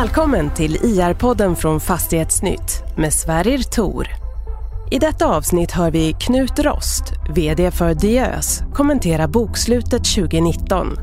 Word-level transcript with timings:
Välkommen 0.00 0.50
till 0.50 0.76
IR-podden 0.76 1.56
från 1.56 1.80
Fastighetsnytt 1.80 2.82
med 2.96 3.12
Sverrir 3.12 3.58
Tor. 3.58 4.08
I 4.90 4.98
detta 4.98 5.26
avsnitt 5.26 5.70
hör 5.70 5.90
vi 5.90 6.12
Knut 6.12 6.58
Rost, 6.58 7.04
VD 7.34 7.70
för 7.70 7.94
Diös, 7.94 8.62
kommentera 8.72 9.28
bokslutet 9.28 10.04
2019. 10.04 10.96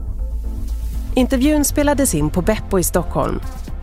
Intervjun 1.16 1.66
spelades 1.66 2.16
in 2.16 2.30
på 2.30 2.42
Beppo 2.42 2.80
i 2.80 2.84
Stockholm. 2.84 3.40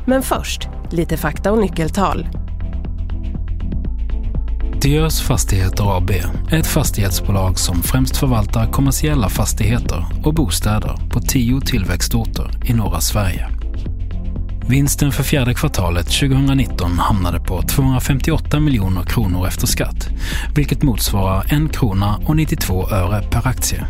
Men 0.07 0.23
först, 0.23 0.69
lite 0.91 1.16
fakta 1.16 1.52
och 1.52 1.59
nyckeltal. 1.59 2.29
Diös 4.80 5.20
Fastigheter 5.20 5.97
AB 5.97 6.11
är 6.51 6.59
ett 6.59 6.66
fastighetsbolag 6.66 7.59
som 7.59 7.83
främst 7.83 8.16
förvaltar 8.16 8.66
kommersiella 8.66 9.29
fastigheter 9.29 10.06
och 10.25 10.34
bostäder 10.34 10.97
på 11.11 11.20
tio 11.20 11.61
tillväxtorter 11.61 12.51
i 12.65 12.73
norra 12.73 13.01
Sverige. 13.01 13.58
Vinsten 14.69 15.13
för 15.13 15.23
fjärde 15.23 15.55
kvartalet 15.55 16.07
2019 16.07 16.99
hamnade 16.99 17.41
på 17.41 17.63
258 17.63 18.61
miljoner 18.61 19.03
kronor 19.03 19.47
efter 19.47 19.67
skatt, 19.67 20.09
vilket 20.55 20.83
motsvarar 20.83 21.67
1 21.67 21.73
krona 21.73 22.21
och 22.27 22.37
92 22.37 22.91
öre 22.91 23.23
per 23.31 23.49
aktie. 23.49 23.87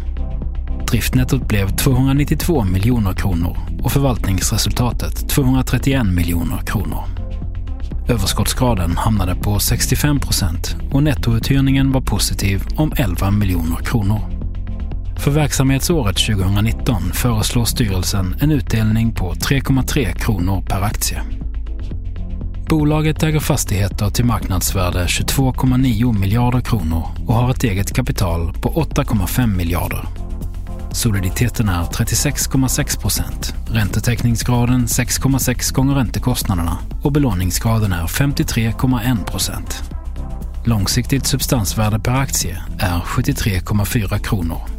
Driftnettot 0.91 1.49
blev 1.49 1.77
292 1.77 2.65
miljoner 2.65 3.13
kronor 3.13 3.59
och 3.83 3.93
förvaltningsresultatet 3.93 5.29
231 5.29 6.07
miljoner 6.07 6.59
kronor. 6.59 7.05
Överskottsgraden 8.09 8.97
hamnade 8.97 9.35
på 9.35 9.59
65 9.59 10.21
procent 10.21 10.77
och 10.93 11.03
nettouthyrningen 11.03 11.93
var 11.93 12.01
positiv 12.01 12.63
om 12.77 12.93
11 12.97 13.31
miljoner 13.31 13.77
kronor. 13.77 14.38
För 15.19 15.31
verksamhetsåret 15.31 16.17
2019 16.17 17.13
föreslår 17.13 17.65
styrelsen 17.65 18.37
en 18.41 18.51
utdelning 18.51 19.13
på 19.13 19.33
3,3 19.33 20.13
kronor 20.13 20.63
per 20.63 20.83
aktie. 20.83 21.23
Bolaget 22.69 23.23
äger 23.23 23.41
fastigheter 23.41 24.11
till 24.11 24.25
marknadsvärde 24.25 25.07
22,9 25.07 26.19
miljarder 26.19 26.61
kronor 26.61 27.09
och 27.27 27.35
har 27.35 27.51
ett 27.51 27.65
eget 27.65 27.95
kapital 27.95 28.53
på 28.53 28.69
8,5 28.71 29.47
miljarder. 29.47 30.05
Soliditeten 30.93 31.69
är 31.69 31.83
36,6 31.83 33.01
procent, 33.01 33.55
räntetäckningsgraden 33.71 34.87
6,6 34.87 35.75
gånger 35.75 35.95
räntekostnaderna 35.95 36.79
och 37.03 37.13
belåningsgraden 37.13 37.93
är 37.93 38.07
53,1 38.07 39.25
procent. 39.25 39.83
Långsiktigt 40.65 41.27
substansvärde 41.27 41.99
per 41.99 42.13
aktie 42.13 42.63
är 42.79 42.99
73,4 42.99 44.19
kronor. 44.19 44.78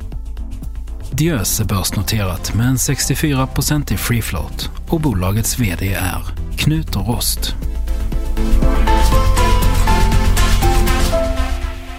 Diös 1.12 1.60
är 1.60 1.66
börsnoterat 1.66 2.56
med 2.56 2.66
en 2.68 2.76
64% 2.76 3.94
i 3.94 3.98
free 3.98 4.22
float 4.22 4.70
och 4.90 5.02
bolagets 5.02 5.60
VD 5.60 5.94
är 5.94 6.24
Knut 6.58 6.96
Rost. 6.96 7.56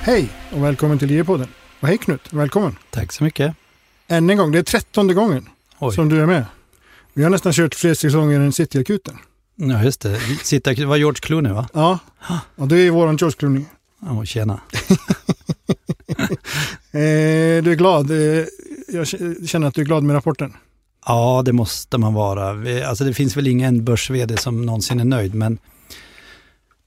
Hej 0.01 0.29
och 0.51 0.65
välkommen 0.65 0.99
till 0.99 1.11
IE-podden. 1.11 1.47
Och 1.81 1.89
hej 1.89 1.99
Knut, 1.99 2.33
välkommen. 2.33 2.77
Tack 2.91 3.13
så 3.13 3.25
mycket. 3.25 3.55
Än 4.09 4.31
en 4.31 4.37
gång, 4.37 4.53
det 4.53 4.59
är 4.59 4.63
trettonde 4.63 5.15
gången 5.15 5.49
Oj. 5.79 5.95
som 5.95 6.09
du 6.09 6.23
är 6.23 6.27
med. 6.27 6.45
Vi 7.15 7.23
har 7.23 7.31
nästan 7.31 7.53
kört 7.53 7.75
fler 7.75 7.95
säsonger 7.95 8.41
än 8.41 8.53
Cityakuten. 8.53 9.19
Ja, 9.57 9.83
just 9.85 10.01
det. 10.01 10.21
Sitta, 10.43 10.73
det 10.73 10.85
var 10.87 10.97
George 10.97 11.21
Clooney 11.21 11.53
va? 11.53 11.69
Ja, 11.73 11.99
och 12.57 12.69
det 12.69 12.79
är 12.79 12.91
våran 12.91 13.17
George 13.17 13.37
Clooney. 13.39 13.65
Ja, 14.03 14.25
tjena. 14.25 14.61
Eh, 16.93 17.63
du 17.63 17.73
är 17.73 17.75
glad. 17.75 18.11
Eh, 18.11 18.45
jag 18.93 19.07
känner 19.49 19.67
att 19.67 19.75
du 19.75 19.81
är 19.81 19.85
glad 19.85 20.03
med 20.03 20.17
rapporten. 20.17 20.53
Ja, 21.07 21.43
det 21.45 21.53
måste 21.53 21.99
man 21.99 22.15
vara. 22.15 22.49
Alltså 22.89 23.05
det 23.05 23.15
finns 23.15 23.37
väl 23.37 23.47
ingen 23.47 23.85
börs 23.85 24.11
som 24.37 24.67
någonsin 24.67 25.01
är 25.01 25.05
nöjd, 25.05 25.35
men 25.35 25.59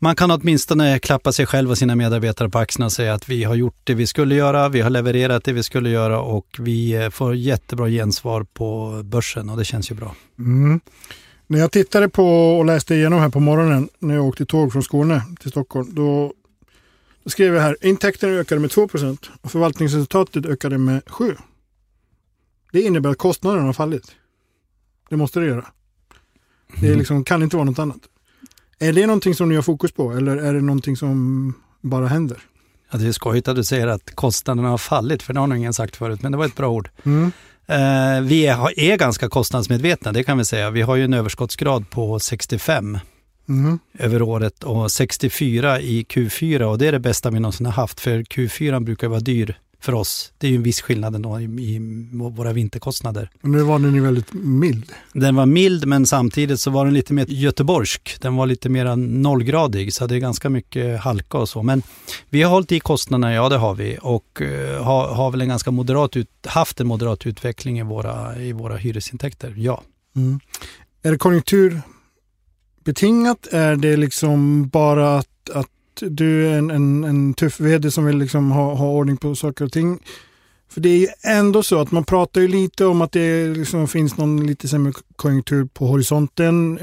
man 0.04 0.16
kan 0.16 0.32
åtminstone 0.32 1.00
klappa 1.00 1.32
sig 1.32 1.46
själv 1.46 1.72
och 1.72 1.78
sina 1.78 1.96
medarbetare 1.96 2.50
på 2.50 2.60
axeln 2.60 2.86
och 2.86 2.92
säga 2.92 3.14
att 3.14 3.30
vi 3.30 3.44
har 3.44 3.56
gjort 3.56 3.78
det 3.84 3.94
vi 3.94 4.08
skulle 4.08 4.36
göra, 4.36 4.70
vi 4.70 4.82
har 4.82 4.90
levererat 4.90 5.44
det 5.44 5.54
vi 5.54 5.64
skulle 5.64 5.90
göra 5.90 6.22
och 6.22 6.48
vi 6.60 6.94
eh, 6.94 7.10
får 7.10 7.36
jättebra 7.36 7.90
gensvar 7.90 8.44
på 8.44 9.02
börsen 9.04 9.50
och 9.50 9.58
det 9.58 9.66
känns 9.66 9.92
ju 9.92 9.96
bra. 9.96 10.16
Mm. 10.40 10.80
När 11.48 11.60
jag 11.60 11.72
tittade 11.72 12.10
på 12.10 12.58
och 12.58 12.66
läste 12.66 12.96
igenom 12.96 13.20
här 13.20 13.30
på 13.30 13.40
morgonen 13.40 13.90
när 14.00 14.16
jag 14.16 14.26
åkte 14.26 14.46
tåg 14.46 14.72
från 14.72 14.84
Skåne 14.84 15.22
till 15.40 15.50
Stockholm, 15.50 15.96
då, 15.96 16.34
då 17.24 17.30
skrev 17.30 17.56
jag 17.56 17.62
här, 17.62 17.78
intäkterna 17.82 18.34
ökade 18.34 18.62
med 18.62 18.70
2% 18.70 19.18
och 19.42 19.52
förvaltningsresultatet 19.52 20.46
ökade 20.46 20.78
med 20.78 21.02
7 21.08 21.36
Det 22.74 22.82
innebär 22.82 23.10
att 23.10 23.18
kostnaderna 23.18 23.66
har 23.66 23.74
fallit. 23.74 24.12
Det 25.10 25.18
måste 25.18 25.40
det 25.40 25.46
göra. 25.46 25.66
Det 26.82 26.88
är 26.88 26.96
liksom, 26.96 27.24
kan 27.24 27.44
inte 27.44 27.56
vara 27.56 27.66
något 27.66 27.80
annat. 27.80 28.00
Är 28.80 28.94
det 28.94 29.06
någonting 29.08 29.36
som 29.36 29.50
ni 29.50 29.56
har 29.56 29.62
fokus 29.62 29.92
på 29.92 30.12
eller 30.12 30.38
är 30.38 30.54
det 30.54 30.62
någonting 30.62 30.98
som 30.98 31.54
bara 31.82 32.08
händer? 32.08 32.38
Ja, 32.92 32.98
det 32.98 33.08
är 33.08 33.12
skojigt 33.12 33.48
att 33.48 33.56
du 33.56 33.64
säger 33.64 33.88
att 33.88 34.16
kostnaderna 34.16 34.70
har 34.70 34.78
fallit, 34.78 35.24
för 35.24 35.34
det 35.34 35.40
har 35.40 35.48
nog 35.48 35.58
ingen 35.58 35.74
sagt 35.74 35.96
förut, 35.96 36.22
men 36.22 36.32
det 36.32 36.38
var 36.38 36.46
ett 36.46 36.56
bra 36.56 36.70
ord. 36.70 36.90
Mm. 37.04 37.32
Eh, 37.68 38.22
vi 38.22 38.46
är, 38.46 38.80
är 38.80 38.98
ganska 38.98 39.30
kostnadsmedvetna, 39.30 40.12
det 40.12 40.24
kan 40.24 40.38
vi 40.38 40.46
säga. 40.46 40.70
Vi 40.70 40.82
har 40.82 40.96
ju 40.96 41.04
en 41.04 41.14
överskottsgrad 41.14 41.90
på 41.90 42.20
65 42.20 42.98
Mm. 43.50 43.80
över 44.00 44.22
året 44.22 44.64
och 44.64 44.92
64 44.92 45.82
i 45.82 46.04
Q4 46.04 46.64
och 46.64 46.78
det 46.78 46.88
är 46.88 46.92
det 46.92 47.00
bästa 47.00 47.30
vi 47.30 47.40
någonsin 47.40 47.66
har 47.66 47.74
haft 47.74 48.00
för 48.00 48.20
Q4 48.20 48.80
brukar 48.84 49.08
vara 49.08 49.20
dyr 49.20 49.60
för 49.84 49.94
oss. 49.94 50.32
Det 50.38 50.48
är 50.48 50.52
ju 50.52 50.58
en 50.58 50.64
viss 50.64 50.82
skillnad 50.82 51.16
ändå 51.16 51.40
i, 51.40 51.44
i 51.44 51.80
våra 52.12 52.54
vinterkostnader. 52.54 53.30
Och 53.42 53.50
nu 53.50 53.62
var 53.62 53.80
den 53.80 53.96
ju 53.96 54.02
väldigt 54.02 54.34
mild. 54.34 54.92
Den 55.14 55.36
var 55.36 55.46
mild 55.46 55.88
men 55.88 56.06
samtidigt 56.06 56.60
så 56.60 56.72
var 56.72 56.86
den 56.86 56.94
lite 56.94 57.14
mer 57.14 57.26
göteborgsk. 57.26 58.18
Den 58.22 58.36
var 58.36 58.46
lite 58.46 58.70
mer 58.70 58.96
nollgradig 58.96 59.94
så 59.94 60.08
det 60.08 60.16
är 60.16 60.20
ganska 60.20 60.50
mycket 60.50 61.02
halka 61.02 61.38
och 61.38 61.50
så. 61.50 61.64
Men 61.64 61.84
vi 62.30 62.44
har 62.44 62.52
hållit 62.52 62.72
i 62.72 62.80
kostnaderna, 62.80 63.34
ja 63.34 63.50
det 63.50 63.58
har 63.58 63.76
vi 63.76 63.98
och 64.02 64.42
eh, 64.42 64.84
har, 64.84 65.08
har 65.08 65.32
väl 65.32 65.42
en 65.42 65.48
ganska 65.48 65.72
moderat 65.72 66.18
ut, 66.18 66.30
haft 66.46 66.80
en 66.80 66.88
moderat 66.88 67.26
utveckling 67.26 67.80
i 67.80 67.84
våra, 67.84 68.38
i 68.38 68.52
våra 68.52 68.76
hyresintäkter, 68.76 69.54
ja. 69.58 69.82
Mm. 70.16 70.40
Är 71.04 71.12
det 71.12 71.18
konjunkturbetingat? 71.18 73.48
Är 73.52 73.76
det 73.76 73.98
liksom 73.98 74.68
bara 74.68 75.18
att, 75.18 75.50
att 75.54 75.68
du 76.02 76.48
är 76.48 76.58
en, 76.58 76.72
en, 76.72 77.04
en 77.04 77.34
tuff 77.34 77.60
vd 77.60 77.92
som 77.92 78.06
vill 78.06 78.18
liksom 78.18 78.52
ha, 78.52 78.74
ha 78.74 78.88
ordning 78.88 79.18
på 79.18 79.36
saker 79.36 79.66
och 79.66 79.72
ting? 79.72 80.00
För 80.70 80.82
det 80.82 80.90
är 80.90 80.98
ju 80.98 81.08
ändå 81.24 81.64
så 81.64 81.80
att 81.80 81.92
man 81.92 82.04
pratar 82.04 82.42
ju 82.42 82.48
lite 82.48 82.86
om 82.86 83.02
att 83.02 83.12
det 83.12 83.48
liksom 83.48 83.88
finns 83.88 84.18
någon 84.18 84.48
lite 84.48 84.68
sämre 84.68 84.94
konjunktur 85.16 85.66
på 85.66 85.88
horisonten. 85.88 86.80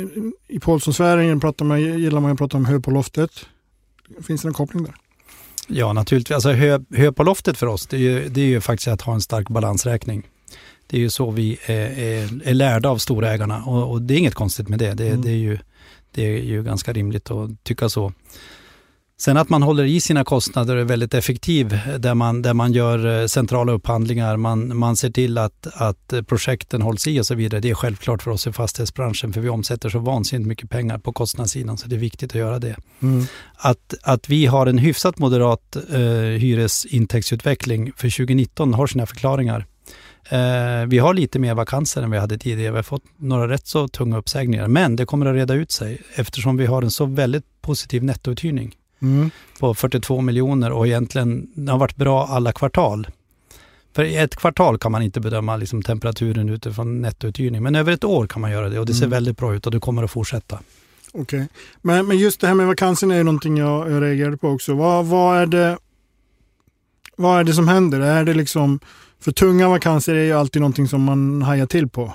I 0.48 0.60
Paulssonsfären 0.60 1.40
pratar 1.40 1.64
man, 1.64 1.80
gillar 1.80 2.20
man 2.20 2.30
att 2.30 2.38
prata 2.38 2.56
om 2.56 2.64
hö 2.64 2.80
på 2.80 2.90
loftet. 2.90 3.30
Finns 4.26 4.42
det 4.42 4.48
en 4.48 4.54
koppling 4.54 4.84
där? 4.84 4.94
Ja, 5.68 5.92
naturligtvis. 5.92 6.34
Alltså 6.34 6.52
hö, 6.52 6.78
hö 6.94 7.12
på 7.12 7.22
loftet 7.22 7.58
för 7.58 7.66
oss, 7.66 7.86
det 7.86 7.96
är, 7.96 8.00
ju, 8.00 8.28
det 8.28 8.40
är 8.40 8.46
ju 8.46 8.60
faktiskt 8.60 8.88
att 8.88 9.02
ha 9.02 9.14
en 9.14 9.20
stark 9.20 9.48
balansräkning. 9.48 10.26
Det 10.86 10.96
är 10.96 11.00
ju 11.00 11.10
så 11.10 11.30
vi 11.30 11.58
är, 11.66 11.98
är, 11.98 12.48
är 12.48 12.54
lärda 12.54 12.88
av 12.88 12.98
storägarna 12.98 13.62
och, 13.64 13.90
och 13.90 14.02
det 14.02 14.14
är 14.14 14.18
inget 14.18 14.34
konstigt 14.34 14.68
med 14.68 14.78
det. 14.78 14.94
Det, 14.94 15.08
Mm. 15.08 15.22
det, 15.22 15.30
är 15.30 15.36
ju, 15.36 15.58
det 16.14 16.22
är 16.22 16.42
ju 16.42 16.62
ganska 16.62 16.92
rimligt 16.92 17.30
att 17.30 17.64
tycka 17.64 17.88
så. 17.88 18.12
Sen 19.20 19.36
att 19.36 19.48
man 19.48 19.62
håller 19.62 19.84
i 19.84 20.00
sina 20.00 20.24
kostnader 20.24 20.76
är 20.76 20.84
väldigt 20.84 21.14
effektiv 21.14 21.78
där 21.98 22.14
man, 22.14 22.42
där 22.42 22.54
man 22.54 22.72
gör 22.72 23.20
eh, 23.20 23.26
centrala 23.26 23.72
upphandlingar, 23.72 24.36
man, 24.36 24.76
man 24.76 24.96
ser 24.96 25.10
till 25.10 25.38
att, 25.38 25.66
att 25.74 26.12
eh, 26.12 26.22
projekten 26.22 26.82
hålls 26.82 27.06
i 27.06 27.20
och 27.20 27.26
så 27.26 27.34
vidare. 27.34 27.60
Det 27.60 27.70
är 27.70 27.74
självklart 27.74 28.22
för 28.22 28.30
oss 28.30 28.46
i 28.46 28.52
fastighetsbranschen 28.52 29.32
för 29.32 29.40
vi 29.40 29.48
omsätter 29.48 29.88
så 29.88 29.98
vansinnigt 29.98 30.48
mycket 30.48 30.70
pengar 30.70 30.98
på 30.98 31.12
kostnadssidan 31.12 31.78
så 31.78 31.88
det 31.88 31.96
är 31.96 32.00
viktigt 32.00 32.30
att 32.30 32.38
göra 32.38 32.58
det 32.58 32.76
Mm. 33.02 33.24
att, 33.56 33.94
att 34.02 34.28
vi 34.28 34.46
har 34.46 34.66
en 34.66 34.78
hyfsat 34.78 35.18
moderat 35.18 35.76
eh, 35.76 36.00
hyresintäktsutveckling 36.40 37.92
för 37.96 38.16
2019 38.16 38.74
har 38.74 38.86
sina 38.86 39.06
förklaringar. 39.06 39.66
Eh, 40.28 40.86
vi 40.86 40.98
har 40.98 41.14
lite 41.14 41.38
mer 41.38 41.54
vakanser 41.54 42.02
än 42.02 42.10
vi 42.10 42.18
hade 42.18 42.38
tidigare. 42.38 42.72
Vi 42.72 42.78
har 42.78 42.82
fått 42.82 43.04
några 43.16 43.48
rätt 43.48 43.66
så 43.66 43.88
tunga 43.88 44.18
uppsägningar, 44.18 44.68
men 44.68 44.96
det 44.96 45.06
kommer 45.06 45.26
att 45.26 45.34
reda 45.34 45.54
ut 45.54 45.72
sig 45.72 46.02
eftersom 46.14 46.56
vi 46.56 46.66
har 46.66 46.82
en 46.82 46.90
så 46.90 47.06
väldigt 47.06 47.44
positiv 47.62 48.04
nettouthyrning 48.04 48.76
Mm. 49.02 49.30
på 49.60 49.74
42 49.74 50.20
miljoner 50.20 50.72
och 50.72 50.86
egentligen 50.86 51.50
det 51.54 51.72
har 51.72 51.78
varit 51.78 51.96
bra 51.96 52.26
alla 52.26 52.52
kvartal. 52.52 53.06
För 53.94 54.04
i 54.04 54.16
ett 54.16 54.36
kvartal 54.36 54.78
kan 54.78 54.92
man 54.92 55.02
inte 55.02 55.20
bedöma 55.20 55.56
liksom 55.56 55.82
temperaturen 55.82 56.48
utifrån 56.48 57.00
nettouthyrning, 57.00 57.62
men 57.62 57.74
över 57.74 57.92
ett 57.92 58.04
år 58.04 58.26
kan 58.26 58.42
man 58.42 58.50
göra 58.50 58.68
det 58.68 58.78
och 58.78 58.86
det 58.86 58.94
ser 58.94 59.02
Mm. 59.04 59.10
väldigt 59.10 59.36
bra 59.36 59.54
ut 59.54 59.66
och 59.66 59.72
det 59.72 59.80
kommer 59.80 60.02
att 60.02 60.10
fortsätta. 60.10 60.58
Okej. 61.12 61.48
Men, 61.82 62.06
men 62.06 62.18
just 62.18 62.40
det 62.40 62.46
här 62.46 62.54
med 62.54 62.66
vakansen 62.66 63.10
är 63.10 63.16
ju 63.16 63.22
någonting 63.22 63.56
jag, 63.56 63.90
jag 63.90 64.02
reagerade 64.02 64.36
på 64.36 64.48
också. 64.48 64.74
Vad, 64.74 65.06
vad, 65.06 65.38
är 65.38 65.46
det, 65.46 65.78
vad 67.16 67.40
är 67.40 67.44
det 67.44 67.52
som 67.52 67.68
händer? 67.68 68.00
Är 68.00 68.24
det 68.24 68.34
liksom, 68.34 68.80
för 69.20 69.32
tunga 69.32 69.68
vakanser 69.68 70.14
är 70.14 70.24
ju 70.24 70.32
alltid 70.32 70.62
någonting 70.62 70.88
som 70.88 71.02
man 71.02 71.42
hajar 71.42 71.66
till 71.66 71.88
på. 71.88 72.14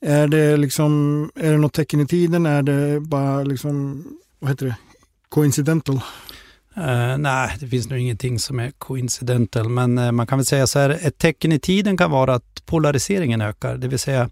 Är 0.00 0.28
det 0.28 0.56
liksom, 0.56 1.22
är 1.34 1.52
det 1.52 1.58
något 1.58 1.72
tecken 1.72 2.00
i 2.00 2.06
tiden? 2.06 2.46
Är 2.46 2.62
det 2.62 3.00
bara 3.00 3.42
liksom, 3.42 4.04
vad 4.38 4.50
heter 4.50 4.66
det, 4.66 4.76
coincidental? 5.28 6.00
Eh, 6.76 7.18
nej, 7.18 7.56
det 7.60 7.66
finns 7.66 7.88
nog 7.88 7.98
ingenting 7.98 8.38
som 8.38 8.60
är 8.60 8.70
coincidental, 8.70 9.68
men 9.68 9.98
eh, 9.98 10.12
man 10.12 10.26
kan 10.26 10.38
väl 10.38 10.46
säga 10.46 10.66
så 10.66 10.78
här, 10.78 10.98
ett 11.02 11.18
tecken 11.18 11.52
i 11.52 11.58
tiden 11.58 11.96
kan 11.96 12.10
vara 12.10 12.34
att 12.34 12.66
polariseringen 12.66 13.40
ökar, 13.40 13.76
det 13.76 13.88
vill 13.88 13.98
säga 13.98 14.30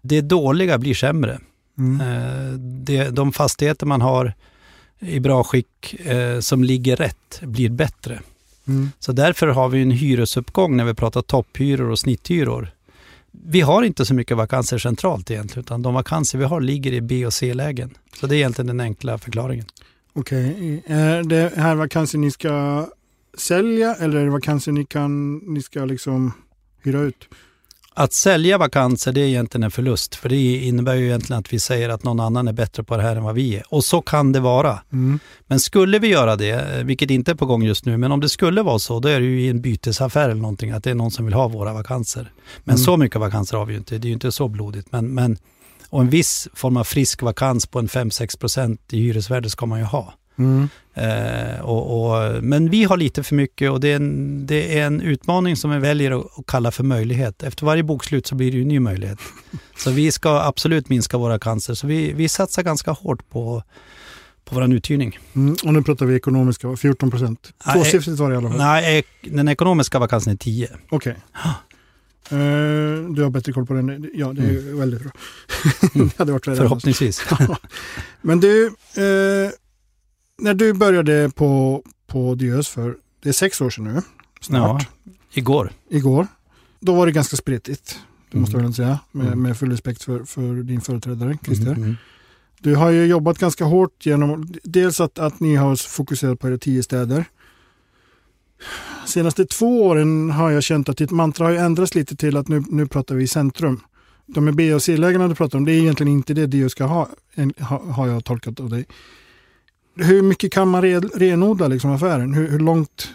det 0.00 0.20
dåliga 0.20 0.78
blir 0.78 0.94
sämre. 0.94 1.38
Mm. 1.78 2.00
Eh, 2.00 2.52
det, 2.58 3.10
de 3.10 3.32
fastigheter 3.32 3.86
man 3.86 4.00
har 4.00 4.34
i 4.98 5.20
bra 5.20 5.44
skick 5.44 5.96
som 6.40 6.64
ligger 6.64 6.96
rätt 6.96 7.40
blir 7.42 7.70
bättre. 7.70 8.20
Mm. 8.68 8.90
Så 8.98 9.12
därför 9.12 9.46
har 9.46 9.68
vi 9.68 9.82
en 9.82 9.90
hyresuppgång 9.90 10.76
när 10.76 10.84
vi 10.84 10.94
pratar 10.94 11.22
topphyror 11.22 11.90
och 11.90 11.98
snitthyror. 11.98 12.70
Vi 13.30 13.60
har 13.60 13.82
inte 13.82 14.06
så 14.06 14.14
mycket 14.14 14.36
vakanser 14.36 14.78
centralt 14.78 15.30
egentligen, 15.30 15.64
utan 15.64 15.82
de 15.82 15.94
vakanser 15.94 16.38
vi 16.38 16.44
har 16.44 16.60
ligger 16.60 16.92
i 16.92 17.00
B 17.00 17.26
och 17.26 17.32
C-lägen. 17.32 17.94
Så 18.20 18.26
det 18.26 18.34
är 18.34 18.36
egentligen 18.36 18.66
den 18.66 18.80
enkla 18.80 19.18
förklaringen. 19.18 19.66
Okej, 20.12 20.50
okay. 20.50 20.96
är 20.96 21.22
det 21.22 21.52
här 21.56 21.74
vakanser 21.74 22.18
ni 22.18 22.30
ska 22.30 22.86
sälja 23.38 23.94
eller 23.94 24.20
är 24.20 24.24
det 24.24 24.30
vakanser 24.30 24.72
ni, 24.72 24.84
kan, 24.84 25.36
ni 25.36 25.62
ska 25.62 25.84
liksom 25.84 26.32
hyra 26.82 27.00
ut? 27.00 27.28
Att 27.94 28.12
sälja 28.12 28.58
vakanser 28.58 29.12
det 29.12 29.20
är 29.20 29.24
egentligen 29.24 29.62
en 29.62 29.70
förlust 29.70 30.14
för 30.14 30.28
det 30.28 30.56
innebär 30.56 30.94
ju 30.94 31.06
egentligen 31.06 31.40
att 31.40 31.52
vi 31.52 31.58
säger 31.58 31.88
att 31.88 32.04
någon 32.04 32.20
annan 32.20 32.48
är 32.48 32.52
bättre 32.52 32.84
på 32.84 32.96
det 32.96 33.02
här 33.02 33.16
än 33.16 33.24
vad 33.24 33.34
vi 33.34 33.56
är. 33.56 33.62
Och 33.68 33.84
så 33.84 34.02
kan 34.02 34.32
det 34.32 34.40
vara. 34.40 34.78
Mm. 34.92 35.18
Men 35.46 35.60
skulle 35.60 35.98
vi 35.98 36.08
göra 36.08 36.36
det, 36.36 36.82
vilket 36.84 37.10
inte 37.10 37.30
är 37.30 37.34
på 37.34 37.46
gång 37.46 37.62
just 37.62 37.84
nu, 37.84 37.96
men 37.96 38.12
om 38.12 38.20
det 38.20 38.28
skulle 38.28 38.62
vara 38.62 38.78
så, 38.78 39.00
då 39.00 39.08
är 39.08 39.20
det 39.20 39.26
ju 39.26 39.40
i 39.40 39.48
en 39.48 39.60
bytesaffär 39.60 40.28
eller 40.28 40.42
någonting, 40.42 40.70
att 40.70 40.84
det 40.84 40.90
är 40.90 40.94
någon 40.94 41.10
som 41.10 41.24
vill 41.24 41.34
ha 41.34 41.48
våra 41.48 41.72
vakanser. 41.72 42.32
Men 42.64 42.74
mm. 42.74 42.84
så 42.84 42.96
mycket 42.96 43.20
vakanser 43.20 43.56
har 43.56 43.66
vi 43.66 43.72
ju 43.72 43.78
inte, 43.78 43.98
det 43.98 44.06
är 44.06 44.08
ju 44.08 44.14
inte 44.14 44.32
så 44.32 44.48
blodigt. 44.48 44.92
Men, 44.92 45.14
men, 45.14 45.38
och 45.90 46.00
en 46.00 46.10
viss 46.10 46.48
form 46.54 46.76
av 46.76 46.84
frisk 46.84 47.22
vakans 47.22 47.66
på 47.66 47.78
en 47.78 47.88
5-6% 47.88 48.78
i 48.90 49.00
hyresvärde 49.00 49.50
ska 49.50 49.66
man 49.66 49.78
ju 49.78 49.84
ha. 49.84 50.14
Mm. 50.38 50.68
Eh, 50.94 51.60
och, 51.60 52.12
och, 52.12 52.44
men 52.44 52.70
vi 52.70 52.84
har 52.84 52.96
lite 52.96 53.22
för 53.22 53.34
mycket 53.34 53.70
och 53.70 53.80
det 53.80 53.88
är, 53.88 53.96
en, 53.96 54.46
det 54.46 54.78
är 54.78 54.86
en 54.86 55.00
utmaning 55.00 55.56
som 55.56 55.70
vi 55.70 55.78
väljer 55.78 56.20
att, 56.20 56.38
att, 56.38 56.46
kalla 56.46 56.70
för 56.70 56.84
möjlighet. 56.84 57.42
Efter 57.42 57.66
varje 57.66 57.82
bokslut 57.82 58.26
så 58.26 58.34
blir 58.34 58.50
det 58.50 58.56
ju 58.56 58.62
en 58.62 58.68
ny 58.68 58.80
möjlighet. 58.80 59.18
Så 59.76 59.90
vi 59.90 60.12
ska 60.12 60.40
absolut 60.40 60.88
minska 60.88 61.18
våra 61.18 61.38
cancer. 61.38 61.74
Så 61.74 61.86
vi, 61.86 62.12
vi 62.12 62.28
satsar 62.28 62.62
ganska 62.62 62.90
hårt 62.90 63.30
på, 63.30 63.62
på 64.44 64.54
vår 64.54 64.74
uthyrning. 64.74 65.18
Mm, 65.34 65.56
och 65.64 65.74
nu 65.74 65.82
pratar 65.82 66.06
vi 66.06 66.16
ekonomiska, 66.16 66.76
14 66.76 67.10
procent. 67.10 67.52
Tvåsiffrigt 67.72 68.18
var 68.18 68.30
det 68.30 68.34
i 68.34 68.38
alla 68.38 68.48
fall. 68.48 68.58
Nej, 68.58 69.04
den 69.22 69.48
ekonomiska 69.48 69.98
vakansen 69.98 70.32
är 70.32 70.36
10. 70.36 70.68
Okej. 70.90 70.96
Okay. 70.96 71.14
Uh, 72.32 73.10
du 73.10 73.22
har 73.22 73.30
bättre 73.30 73.52
koll 73.52 73.66
på 73.66 73.74
den. 73.74 74.10
Ja, 74.14 74.32
det 74.32 74.42
är 74.42 74.58
mm. 74.58 74.78
väldigt 74.78 75.02
bra. 75.02 75.10
Mm. 75.94 76.08
det 76.08 76.18
hade 76.18 76.32
varit 76.32 76.44
Förhoppningsvis. 76.44 77.24
Men 78.22 78.40
du, 78.40 78.66
uh, 78.66 79.50
när 80.38 80.54
du 80.54 80.72
började 80.72 81.30
på, 81.34 81.82
på 82.06 82.34
Diös 82.34 82.68
för, 82.68 82.96
det 83.22 83.28
är 83.28 83.32
sex 83.32 83.60
år 83.60 83.70
sedan 83.70 83.84
nu, 83.84 84.02
snart. 84.40 84.86
Ja, 85.04 85.12
igår. 85.32 85.72
Igår. 85.88 86.26
Då 86.80 86.94
var 86.94 87.06
det 87.06 87.12
ganska 87.12 87.36
spretigt, 87.36 87.98
det 88.30 88.38
måste 88.38 88.56
jag 88.56 88.62
väl 88.62 88.74
säga, 88.74 88.98
med, 89.12 89.26
mm. 89.26 89.42
med 89.42 89.56
full 89.56 89.70
respekt 89.70 90.02
för, 90.02 90.24
för 90.24 90.62
din 90.62 90.80
företrädare 90.80 91.38
Christer. 91.44 91.72
Mm. 91.72 91.96
Du 92.58 92.74
har 92.74 92.90
ju 92.90 93.06
jobbat 93.06 93.38
ganska 93.38 93.64
hårt 93.64 94.06
genom, 94.06 94.52
dels 94.62 95.00
att, 95.00 95.18
att 95.18 95.40
ni 95.40 95.54
har 95.54 95.76
fokuserat 95.76 96.40
på 96.40 96.48
era 96.48 96.58
tio 96.58 96.82
städer. 96.82 97.24
Senaste 99.10 99.44
två 99.44 99.86
åren 99.86 100.30
har 100.30 100.50
jag 100.50 100.62
känt 100.62 100.88
att 100.88 100.96
ditt 100.96 101.10
mantra 101.10 101.46
har 101.46 101.52
ändrats 101.52 101.94
lite 101.94 102.16
till 102.16 102.36
att 102.36 102.48
nu, 102.48 102.62
nu 102.68 102.86
pratar 102.86 103.14
vi 103.14 103.26
centrum. 103.26 103.80
De 104.26 104.48
är 104.48 104.52
B 104.52 104.74
och 104.74 104.82
C-lägena 104.82 105.28
du 105.28 105.34
pratar 105.34 105.58
om, 105.58 105.64
det 105.64 105.72
är 105.72 105.78
egentligen 105.80 106.12
inte 106.12 106.34
det 106.34 106.46
Dio 106.46 106.68
ska 106.68 106.84
ha, 106.84 107.08
har 107.90 108.06
jag 108.06 108.24
tolkat 108.24 108.60
av 108.60 108.70
dig 108.70 108.86
hur 109.96 110.22
mycket 110.22 110.52
kan 110.52 110.68
man 110.68 110.82
renodla 111.14 111.68
liksom 111.68 111.90
affären? 111.90 112.34
Hur, 112.34 112.48
hur, 112.50 112.58
långt, 112.58 113.08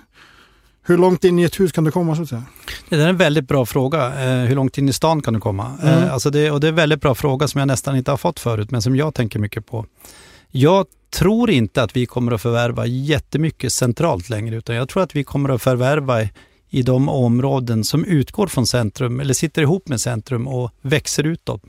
hur 0.84 0.98
långt 0.98 1.24
in 1.24 1.40
i 1.40 1.44
ett 1.44 1.60
hus 1.60 1.72
kan 1.72 1.84
du 1.84 1.92
komma? 1.92 2.16
så 2.16 2.22
att 2.22 2.30
säga? 2.30 2.44
Det 2.90 2.96
är 2.96 3.08
en 3.08 3.18
väldigt 3.18 3.48
bra 3.48 3.66
fråga. 3.66 4.06
Eh, 4.06 4.46
hur 4.46 4.56
långt 4.56 4.78
in 4.78 4.90
i 4.90 4.94
stan 4.94 5.22
kan 5.22 5.34
du 5.34 5.40
komma? 5.40 5.72
Mm. 5.82 6.04
Eh, 6.04 6.14
alltså 6.14 6.30
det, 6.30 6.52
och 6.52 6.60
det 6.60 6.68
är 6.68 6.70
en 6.70 6.76
väldigt 6.76 7.02
bra 7.02 7.16
fråga 7.16 7.48
som 7.48 7.60
jag 7.60 7.68
nästan 7.68 7.96
inte 7.96 8.12
har 8.12 8.18
fått 8.18 8.40
förut, 8.40 8.72
men 8.72 8.82
som 8.82 8.96
jag 8.96 9.14
tänker 9.14 9.40
mycket 9.40 9.66
på. 9.66 9.86
Jag 10.52 10.86
tror 11.16 11.50
inte 11.50 11.84
att 11.84 11.96
vi 11.96 12.06
kommer 12.06 12.32
att 12.32 12.42
förvärva 12.42 12.86
jättemycket 12.86 13.74
centralt 13.74 14.30
längre, 14.30 14.56
utan 14.56 14.76
jag 14.76 14.90
tror 14.90 15.04
att 15.04 15.16
vi 15.16 15.24
kommer 15.24 15.50
att 15.50 15.62
förvärva 15.62 16.22
i 16.70 16.82
de 16.82 17.10
områden 17.10 17.84
som 17.84 18.06
utgår 18.06 18.48
från 18.48 18.68
centrum 18.68 19.20
eller 19.20 19.34
sitter 19.34 19.62
ihop 19.62 19.88
med 19.88 20.02
centrum 20.02 20.48
och 20.48 20.72
växer 20.82 21.24
utåt. 21.24 21.62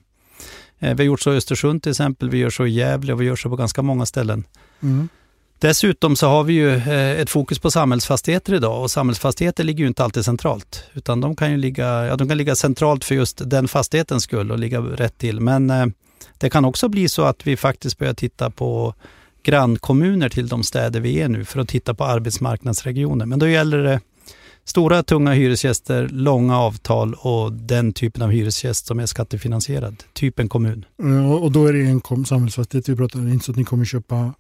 Eh, 0.79 0.95
vi 0.95 1.03
har 1.03 1.07
gjort 1.07 1.21
så 1.21 1.33
i 1.33 1.37
Östersund 1.37 1.83
till 1.83 1.91
exempel, 1.91 2.31
vi 2.31 2.39
gör 2.39 2.51
så 2.51 2.67
i 2.67 2.71
Gävle 2.71 3.13
och 3.13 3.21
vi 3.21 3.25
gör 3.25 3.37
så 3.37 3.49
på 3.49 3.57
ganska 3.57 3.83
många 3.83 4.07
ställen. 4.07 4.45
Mm. 4.83 5.09
Dessutom 5.59 6.17
så 6.17 6.29
har 6.29 6.45
vi 6.45 6.53
ju 6.53 6.75
eh, 6.75 7.21
ett 7.21 7.31
fokus 7.31 7.59
på 7.59 7.71
samhällsfastigheter 7.71 8.55
idag 8.55 8.83
och 8.83 8.91
samhällsfastigheter 8.91 9.65
ligger 9.65 9.81
ju 9.81 9.89
inte 9.89 10.05
alltid 10.05 10.25
centralt. 10.25 10.85
Utan 10.95 11.21
de 11.21 11.37
kan 11.37 11.51
ju 11.51 11.57
ligga, 11.57 12.07
ja, 12.07 12.17
de 12.17 12.29
kan 12.29 12.39
ligga 12.39 12.57
centralt 12.57 13.05
för 13.05 13.15
just 13.15 13.51
den 13.51 13.69
fastighetens 13.69 14.23
skull 14.23 14.51
och 14.51 14.59
ligga 14.59 14.81
rätt 14.81 15.19
till. 15.19 15.41
Men 15.41 15.71
eh, 15.71 15.87
det 16.39 16.51
kan 16.51 16.65
också 16.65 16.89
bli 16.89 17.09
så 17.09 17.23
att 17.23 17.47
vi 17.47 17.57
faktiskt 17.57 17.99
börjar 17.99 18.15
titta 18.15 18.51
på 18.51 18.95
grannkommuner 19.47 20.29
till 20.29 20.49
de 20.49 20.63
städer 20.63 21.01
vi 21.01 21.21
är 21.21 21.29
nu 21.29 21.45
för 21.45 21.61
att 21.61 21.69
titta 21.69 21.95
på 21.95 22.05
arbetsmarknadsregioner. 22.05 23.27
Men 23.27 23.39
då 23.39 23.49
gäller 23.49 23.79
det 23.79 24.01
stora 24.65 25.03
tunga 25.03 25.33
hyresgäster, 25.33 26.09
långa 26.09 26.59
avtal 26.59 27.15
och 27.15 27.53
den 27.53 27.93
typen 27.93 28.23
av 28.23 28.31
hyresgäst 28.31 28.87
som 28.87 29.01
är 29.01 29.07
skattefinansierad, 29.07 30.05
typ 30.13 30.39
en 30.39 30.49
kommun. 30.49 30.85
och 31.43 31.53
då 31.53 31.67
är 31.67 31.73
det 31.73 32.11
en 32.11 32.25
samhällsfastighet 32.25 32.89
vi 32.89 32.97
pratar 32.97 33.19
om, 33.19 33.29
inte 33.29 33.45
så 33.45 33.53
att 33.53 33.59
ni 33.59 33.65
kommer 33.65 33.85
köpa 33.85 34.35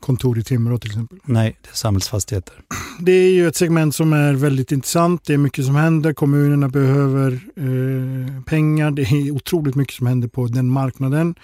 kontor 0.00 0.38
i 0.38 0.44
Timrå 0.44 0.78
till 0.78 0.90
exempel? 0.90 1.18
Nej, 1.24 1.58
det 1.62 1.68
är 1.70 1.74
samhällsfastigheter. 1.74 2.54
Det 3.00 3.12
är 3.12 3.30
ju 3.30 3.48
ett 3.48 3.56
segment 3.56 3.94
som 3.94 4.12
är 4.12 4.34
väldigt 4.34 4.72
intressant. 4.72 5.24
Det 5.24 5.34
är 5.34 5.38
mycket 5.38 5.64
som 5.64 5.74
händer. 5.74 6.12
Kommunerna 6.12 6.68
behöver 6.68 7.32
eh, 7.32 8.42
pengar. 8.42 8.90
Det 8.90 9.02
är 9.02 9.30
otroligt 9.30 9.74
mycket 9.74 9.94
som 9.94 10.06
händer 10.06 10.28
på 10.28 10.46
den 10.46 10.70
marknaden. 10.70 11.34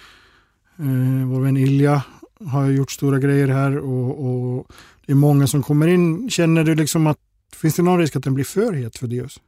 Eh, 0.79 1.29
vår 1.29 1.41
vän 1.41 1.57
Ilja 1.57 2.03
har 2.47 2.67
gjort 2.67 2.91
stora 2.91 3.19
grejer 3.19 3.49
här 3.49 3.79
och, 3.79 4.27
och, 4.27 4.67
det 5.07 5.13
är 5.13 5.17
många 5.17 5.47
som 5.47 5.63
kommer 5.63 5.87
in. 5.89 6.31
Känner 6.31 6.65
du 6.65 6.75
liksom 6.75 7.07
att 7.07 7.19
finns 7.57 7.77
det 7.77 7.83
någon 7.83 7.99
risk 7.99 8.17
att 8.17 8.25
den 8.25 8.35
blir 8.35 8.45
för 8.45 8.73
het 8.73 8.99
för 8.99 9.07
Dios? 9.07 9.41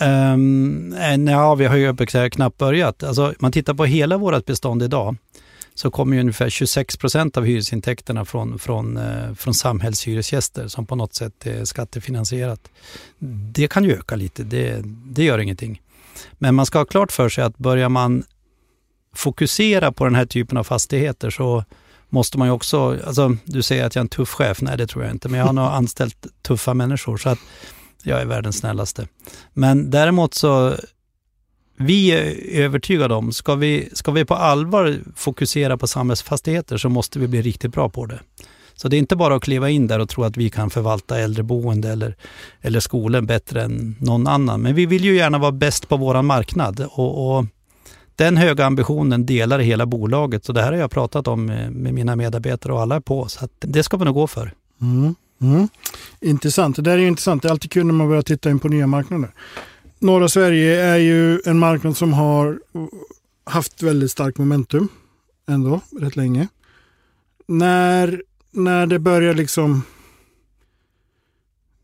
Um, 0.00 0.94
ja, 1.28 1.54
vi 1.54 1.66
har 1.66 1.76
ju 1.76 1.96
knappt 2.30 2.58
börjat. 2.58 3.02
Alltså, 3.02 3.34
man 3.38 3.52
tittar 3.52 3.74
på 3.74 3.84
hela 3.84 4.16
vårt 4.16 4.46
bestånd 4.46 4.82
idag 4.82 5.16
så 5.74 5.90
kommer 5.90 6.16
ju 6.16 6.20
ungefär 6.20 6.50
26 6.50 6.96
procent 6.96 7.36
av 7.36 7.44
hyresintäkterna 7.44 8.24
från, 8.24 8.58
från, 8.58 8.96
eh, 8.96 9.34
från 9.34 9.54
samhällshyresgäster 9.54 10.68
som 10.68 10.86
på 10.86 10.96
något 10.96 11.14
sätt 11.14 11.46
är 11.46 11.64
skattefinansierat. 11.64 12.68
Det 13.52 13.68
kan 13.68 13.84
ju 13.84 13.92
öka 13.92 14.16
lite, 14.16 14.42
det, 14.42 14.82
det 14.84 15.24
gör 15.24 15.38
ingenting. 15.38 15.82
Men 16.32 16.54
man 16.54 16.66
ska 16.66 16.78
ha 16.78 16.84
klart 16.84 17.12
för 17.12 17.28
sig 17.28 17.44
att 17.44 17.58
börjar 17.58 17.88
man 17.88 18.24
fokusera 19.14 19.92
på 19.92 20.04
den 20.04 20.14
här 20.14 20.26
typen 20.26 20.58
av 20.58 20.64
fastigheter 20.64 21.30
så 21.30 21.64
måste 22.12 22.38
man 22.38 22.48
ju 22.48 22.52
också, 22.52 22.98
alltså 23.06 23.36
du 23.44 23.62
säger 23.62 23.84
att 23.84 23.94
jag 23.94 24.00
är 24.00 24.04
en 24.04 24.08
tuff 24.08 24.28
chef, 24.28 24.62
nej 24.62 24.76
det 24.76 24.86
tror 24.86 25.04
jag 25.04 25.14
inte, 25.14 25.28
men 25.28 25.40
jag 25.40 25.46
har 25.46 25.52
nog 25.52 25.64
anställt 25.64 26.26
tuffa 26.42 26.74
människor 26.74 27.16
så 27.16 27.28
att 27.28 27.38
jag 28.02 28.20
är 28.20 28.26
världens 28.26 28.56
snällaste. 28.56 29.06
Men 29.52 29.90
däremot 29.90 30.34
så 30.34 30.76
vi 31.76 32.10
är 32.10 32.60
övertygade 32.64 33.14
om, 33.14 33.32
ska 33.32 33.54
vi, 33.54 33.88
ska 33.92 34.12
vi 34.12 34.24
på 34.24 34.34
allvar 34.34 34.98
fokusera 35.16 35.76
på 35.76 35.86
samhällsfastigheter 35.86 36.76
så 36.76 36.88
måste 36.88 37.18
vi 37.18 37.28
bli 37.28 37.42
riktigt 37.42 37.72
bra 37.72 37.88
på 37.88 38.06
det. 38.06 38.20
Så 38.74 38.88
det 38.88 38.96
är 38.96 38.98
inte 38.98 39.16
bara 39.16 39.34
att 39.34 39.42
kliva 39.42 39.70
in 39.70 39.86
där 39.86 39.98
och 39.98 40.08
tro 40.08 40.24
att 40.24 40.36
vi 40.36 40.50
kan 40.50 40.70
förvalta 40.70 41.18
äldreboende 41.18 41.88
eller, 41.88 42.16
eller 42.60 42.80
skolor 42.80 43.20
bättre 43.20 43.62
än 43.62 43.96
någon 44.00 44.26
annan. 44.26 44.62
Men 44.62 44.74
vi 44.74 44.86
vill 44.86 45.04
ju 45.04 45.16
gärna 45.16 45.38
vara 45.38 45.52
bäst 45.52 45.88
på 45.88 45.96
vår 45.96 46.22
marknad 46.22 46.86
och, 46.90 47.36
och 47.38 47.46
den 48.16 48.36
höga 48.36 48.66
ambitionen 48.66 49.26
delar 49.26 49.58
hela 49.58 49.86
bolaget. 49.86 50.44
Så 50.44 50.52
det 50.52 50.62
här 50.62 50.72
har 50.72 50.78
jag 50.78 50.90
pratat 50.90 51.28
om 51.28 51.50
eh, 51.50 51.70
med, 51.70 51.94
mina 51.94 52.16
medarbetare 52.16 52.72
och 52.72 52.80
alla 52.80 52.96
är 52.96 53.00
på. 53.00 53.28
Så 53.28 53.48
det 53.60 53.82
ska 53.82 53.96
man 53.96 54.06
nog 54.06 54.14
gå 54.14 54.26
för. 54.26 54.52
Mm. 54.80 55.14
Mm. 55.40 55.68
Intressant. 56.20 56.76
Det 56.76 56.82
där 56.82 56.98
är 56.98 57.06
intressant. 57.06 57.42
Det 57.42 57.48
är 57.48 57.50
alltid 57.50 57.70
kul 57.70 57.86
när 57.86 57.94
man 57.94 58.08
börjar 58.08 58.22
titta 58.22 58.50
in 58.50 58.58
på 58.58 58.68
nya 58.68 58.86
marknader 58.86 59.30
norra 60.02 60.28
Sverige 60.28 60.82
är 60.82 60.96
ju 60.96 61.40
en 61.44 61.58
marknad 61.58 61.96
som 61.96 62.12
har 62.12 62.60
haft 63.44 63.82
väldigt 63.82 64.10
starkt 64.10 64.38
momentum 64.38 64.88
ändå 65.48 65.80
rätt 66.00 66.16
länge. 66.16 66.48
När, 67.46 68.22
när 68.50 68.86
det 68.86 68.98
börjar 68.98 69.34
liksom 69.34 69.82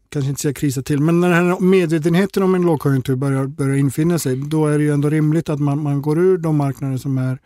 kanske 0.09 0.29
inte 0.29 0.41
säga 0.41 0.55
krisa 0.55 0.83
till, 0.83 1.01
men 1.01 1.21
när 1.21 1.29
den 1.29 1.47
här 1.47 1.61
medvetenheten 1.61 2.43
om 2.43 2.55
en 2.55 2.63
lågkonjunktur 2.63 3.17
börjar, 3.17 3.47
börjar 3.47 3.77
infinna 3.77 4.19
sig, 4.19 4.37
då 4.37 4.67
är 4.67 4.79
det 4.79 4.85
ju 4.85 4.93
ändå 4.93 5.11
rimligt 5.11 5.49
att 5.49 5.61
man, 5.61 5.83
man 5.83 6.03
går 6.03 6.19
ur 6.19 6.39
de 6.39 6.57
marknader 6.57 6.97
som 6.97 7.19
är 7.19 7.39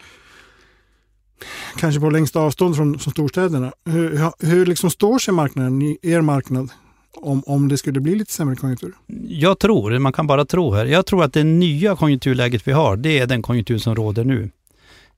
kanske 1.76 2.00
på 2.00 2.10
längsta 2.10 2.40
avstånd 2.40 2.76
från, 2.76 2.98
från 2.98 3.12
storstäderna. 3.12 3.72
Hur, 3.84 4.30
hur 4.46 4.66
liksom 4.66 4.90
står 4.90 5.18
sig 5.18 5.34
marknaden, 5.34 5.96
er 6.02 6.20
marknad, 6.20 6.70
om, 7.16 7.42
om 7.46 7.68
det 7.68 7.78
skulle 7.78 8.00
bli 8.00 8.14
lite 8.14 8.32
sämre 8.32 8.56
konjunktur? 8.56 8.92
Jag 9.28 9.58
tror, 9.58 9.98
man 9.98 10.12
kan 10.12 10.26
bara 10.26 10.44
tro 10.44 10.72
här, 10.72 10.86
jag 10.86 11.06
tror 11.06 11.24
att 11.24 11.32
det 11.32 11.44
nya 11.44 11.96
konjunkturläget 11.96 12.68
vi 12.68 12.72
har, 12.72 12.96
det 12.96 13.18
är 13.18 13.26
den 13.26 13.42
konjunktur 13.42 13.78
som 13.78 13.94
råder 13.94 14.24
nu. 14.24 14.50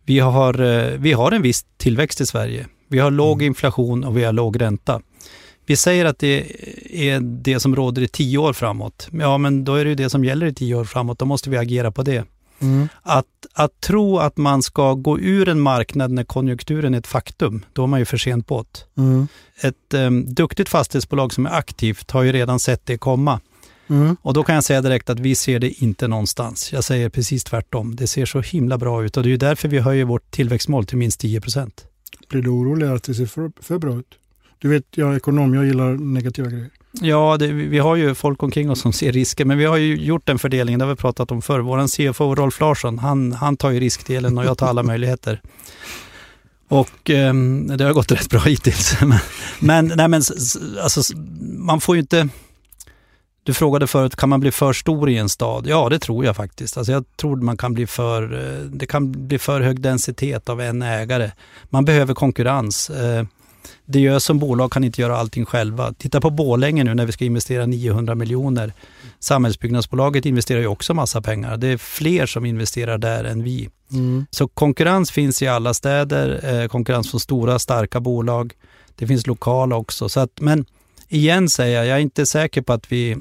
Vi 0.07 0.19
har, 0.19 0.61
eh, 0.61 0.99
vi 0.99 1.13
har 1.13 1.33
en 1.33 1.43
viss 1.43 1.67
tillväxt 1.77 2.21
i 2.21 2.27
Sverige. 2.27 2.67
Vi 2.89 2.99
har 2.99 3.11
låg 3.11 3.37
mm. 3.37 3.47
inflation 3.47 4.05
och 4.05 4.17
vi 4.17 4.25
har 4.25 4.33
låg 4.33 4.61
ränta. 4.61 5.01
Vi 5.67 5.77
säger 5.77 6.05
att 6.05 6.19
det 6.19 6.47
är 6.91 7.21
det 7.21 7.61
som 7.61 7.77
råder 7.77 8.03
i 8.03 8.09
tio 8.09 8.39
år 8.39 8.53
framåt. 8.53 9.09
Ja, 9.13 9.39
men 9.39 9.65
då 9.65 9.75
är 9.75 9.85
det 9.85 9.89
ju 9.89 9.95
det 9.95 10.11
som 10.11 10.25
gäller 10.25 10.47
i 10.47 10.55
tio 10.55 10.75
år 10.75 10.85
framåt. 10.85 11.19
Då 11.19 11.25
måste 11.25 11.51
vi 11.51 11.57
agera 11.57 11.91
på 11.91 12.03
det. 12.03 12.25
Mm. 12.59 12.89
Att, 13.03 13.27
att 13.53 13.81
tro 13.81 14.19
att 14.19 14.37
man 14.37 14.63
ska 14.63 14.95
gå 14.95 15.19
ur 15.19 15.49
en 15.49 15.61
marknad 15.61 16.11
när 16.11 16.25
konjunkturen 16.25 16.95
är 16.95 16.99
ett 16.99 17.07
faktum, 17.07 17.65
då 17.73 17.83
är 17.83 17.87
man 17.87 17.99
ju 17.99 18.05
för 18.05 18.17
sent 18.17 18.49
det. 18.49 19.03
Mm. 19.03 19.29
Ett 19.61 19.95
um, 19.95 20.35
duktigt 20.35 20.69
fastighetsbolag 20.69 21.33
som 21.33 21.47
är 21.47 21.51
aktivt 21.51 22.11
har 22.11 22.23
ju 22.23 22.33
redan 22.33 22.61
sett 22.61 22.87
det 22.87 22.99
komma. 22.99 23.41
Mm. 23.89 24.17
Och 24.23 24.35
då 24.35 24.43
kan 24.43 24.55
jag 24.55 24.65
säga 24.65 24.81
direkt 24.81 25.11
att 25.11 25.21
vi 25.21 25.35
ser 25.35 25.59
det 25.59 25.71
inte 25.71 26.09
någonstans. 26.09 26.73
Jag 26.73 26.85
säger 26.85 27.09
precis 27.09 27.45
tvärtom. 27.45 27.97
Det 27.97 28.07
ser 28.07 28.27
så 28.27 28.41
himla 28.41 28.79
bra 28.79 29.05
ut 29.05 29.17
och 29.17 29.23
det 29.23 29.33
är 29.33 29.37
därför 29.37 29.69
vi 29.69 29.79
höjer 29.79 30.05
vårt 30.05 30.31
tillväxtmål 30.31 30.87
till 30.87 30.99
minst 30.99 31.21
10 31.21 31.41
procent. 31.41 31.85
Blir 32.29 32.43
du 32.43 32.51
orolig 32.51 32.87
att 32.87 33.03
det 33.03 33.15
ser 33.15 33.27
för, 33.27 33.53
för 33.61 33.79
bra 33.79 33.99
ut? 33.99 34.19
Du 34.65 34.71
vet, 34.71 34.85
jag 34.91 35.13
är 35.13 35.17
ekonom, 35.17 35.55
jag 35.55 35.67
gillar 35.67 35.95
negativa 35.95 36.49
grejer. 36.49 36.71
Ja, 36.93 37.37
det, 37.39 37.47
vi 37.47 37.79
har 37.79 37.97
ju 37.97 38.15
folk 38.15 38.43
omkring 38.43 38.71
oss 38.71 38.81
som 38.81 38.93
ser 38.93 39.13
risker, 39.13 39.45
men 39.45 39.59
vi 39.59 39.65
har 39.65 39.77
ju 39.77 39.97
gjort 39.97 40.27
den 40.27 40.39
fördelningen, 40.39 40.79
det 40.79 40.85
har 40.85 40.93
vi 40.93 40.97
pratat 40.97 41.31
om 41.31 41.43
förr. 41.43 41.61
Vår 41.61 42.13
CFO 42.13 42.35
Rolf 42.35 42.61
Larsson, 42.61 42.99
han, 42.99 43.33
han 43.33 43.57
tar 43.57 43.71
ju 43.71 43.81
riskdelen 43.81 44.39
och 44.39 44.45
jag 44.45 44.59
tar 44.59 44.67
alla 44.67 44.83
möjligheter. 44.93 45.41
Och 46.69 47.11
eh, 47.11 47.35
det 47.77 47.85
har 47.85 47.93
gått 47.93 48.13
rätt 48.13 48.31
bra 48.31 48.41
hittills. 48.41 48.97
men, 49.01 49.19
men, 49.59 49.93
nej, 49.97 50.09
men 50.09 50.23
alltså, 50.83 51.17
man 51.41 51.81
får 51.81 51.97
ju 51.97 52.01
inte... 52.01 52.29
Du 53.43 53.55
frågade 53.55 53.87
förut, 53.87 54.17
kan 54.17 54.29
man 54.29 54.41
bli 54.41 54.51
för 54.51 54.73
stor 54.73 55.11
i 55.11 55.17
en 55.17 55.29
stad? 55.29 55.67
Ja, 55.67 55.89
det 55.89 55.99
tror 55.99 56.25
jag 56.25 56.37
faktiskt. 56.37 56.77
Alltså 56.77 56.93
jag 56.93 57.05
tror 57.17 57.37
man 57.37 57.57
kan 57.57 57.75
bli 57.75 57.87
för, 57.87 58.23
eh, 58.23 58.65
det 58.65 58.87
kan 58.87 59.29
bli 59.29 59.39
för 59.39 59.61
hög 59.61 59.81
densitet 59.81 60.49
av 60.49 60.61
en 60.61 60.83
ägare. 60.83 61.31
Man 61.65 61.85
behöver 61.85 62.15
konkurrens. 62.15 62.91
Det 63.85 64.01
gör 64.01 64.19
som 64.19 64.39
bolag 64.39 64.73
kan 64.73 64.85
inte 64.85 65.01
göra 65.01 65.17
allting 65.17 65.45
själva. 65.45 65.93
Titta 65.93 66.21
på 66.21 66.31
Bålänge 66.31 66.85
nu 66.85 66.95
när 66.95 67.07
vi 67.07 67.13
ska 67.13 67.25
investera 67.25 67.67
900 67.67 68.15
miljoner. 68.15 68.73
Samhällsbyggnadsbolaget 69.21 70.27
investerar 70.27 70.61
ju 70.61 70.67
också 70.67 70.95
massa 70.95 71.23
pengar. 71.23 71.57
Det 71.57 71.69
är 71.69 71.77
fler 71.77 72.27
som 72.27 72.45
investerar 72.45 72.99
där 72.99 73.25
än 73.25 73.43
vi. 73.43 73.69
Mm. 73.93 74.27
Så 74.31 74.49
konkurrens 74.49 75.11
finns 75.11 75.43
i 75.43 75.47
alla 75.47 75.75
städer, 75.75 76.55
eh, 76.63 76.69
konkurrens 76.69 77.11
från 77.11 77.21
stora 77.21 77.59
starka 77.59 78.01
bolag. 78.01 78.53
Det 78.97 79.07
finns 79.07 79.27
lokala 79.27 79.77
också. 79.77 80.09
Så 80.09 80.21
att, 80.21 80.41
men 80.41 80.65
igen 81.09 81.49
säger 81.49 81.77
jag, 81.77 81.87
jag 81.87 81.97
är 81.97 82.01
inte 82.01 82.27
säker 82.27 82.63
på 82.63 82.73
att 82.73 82.93
vi, 82.93 83.17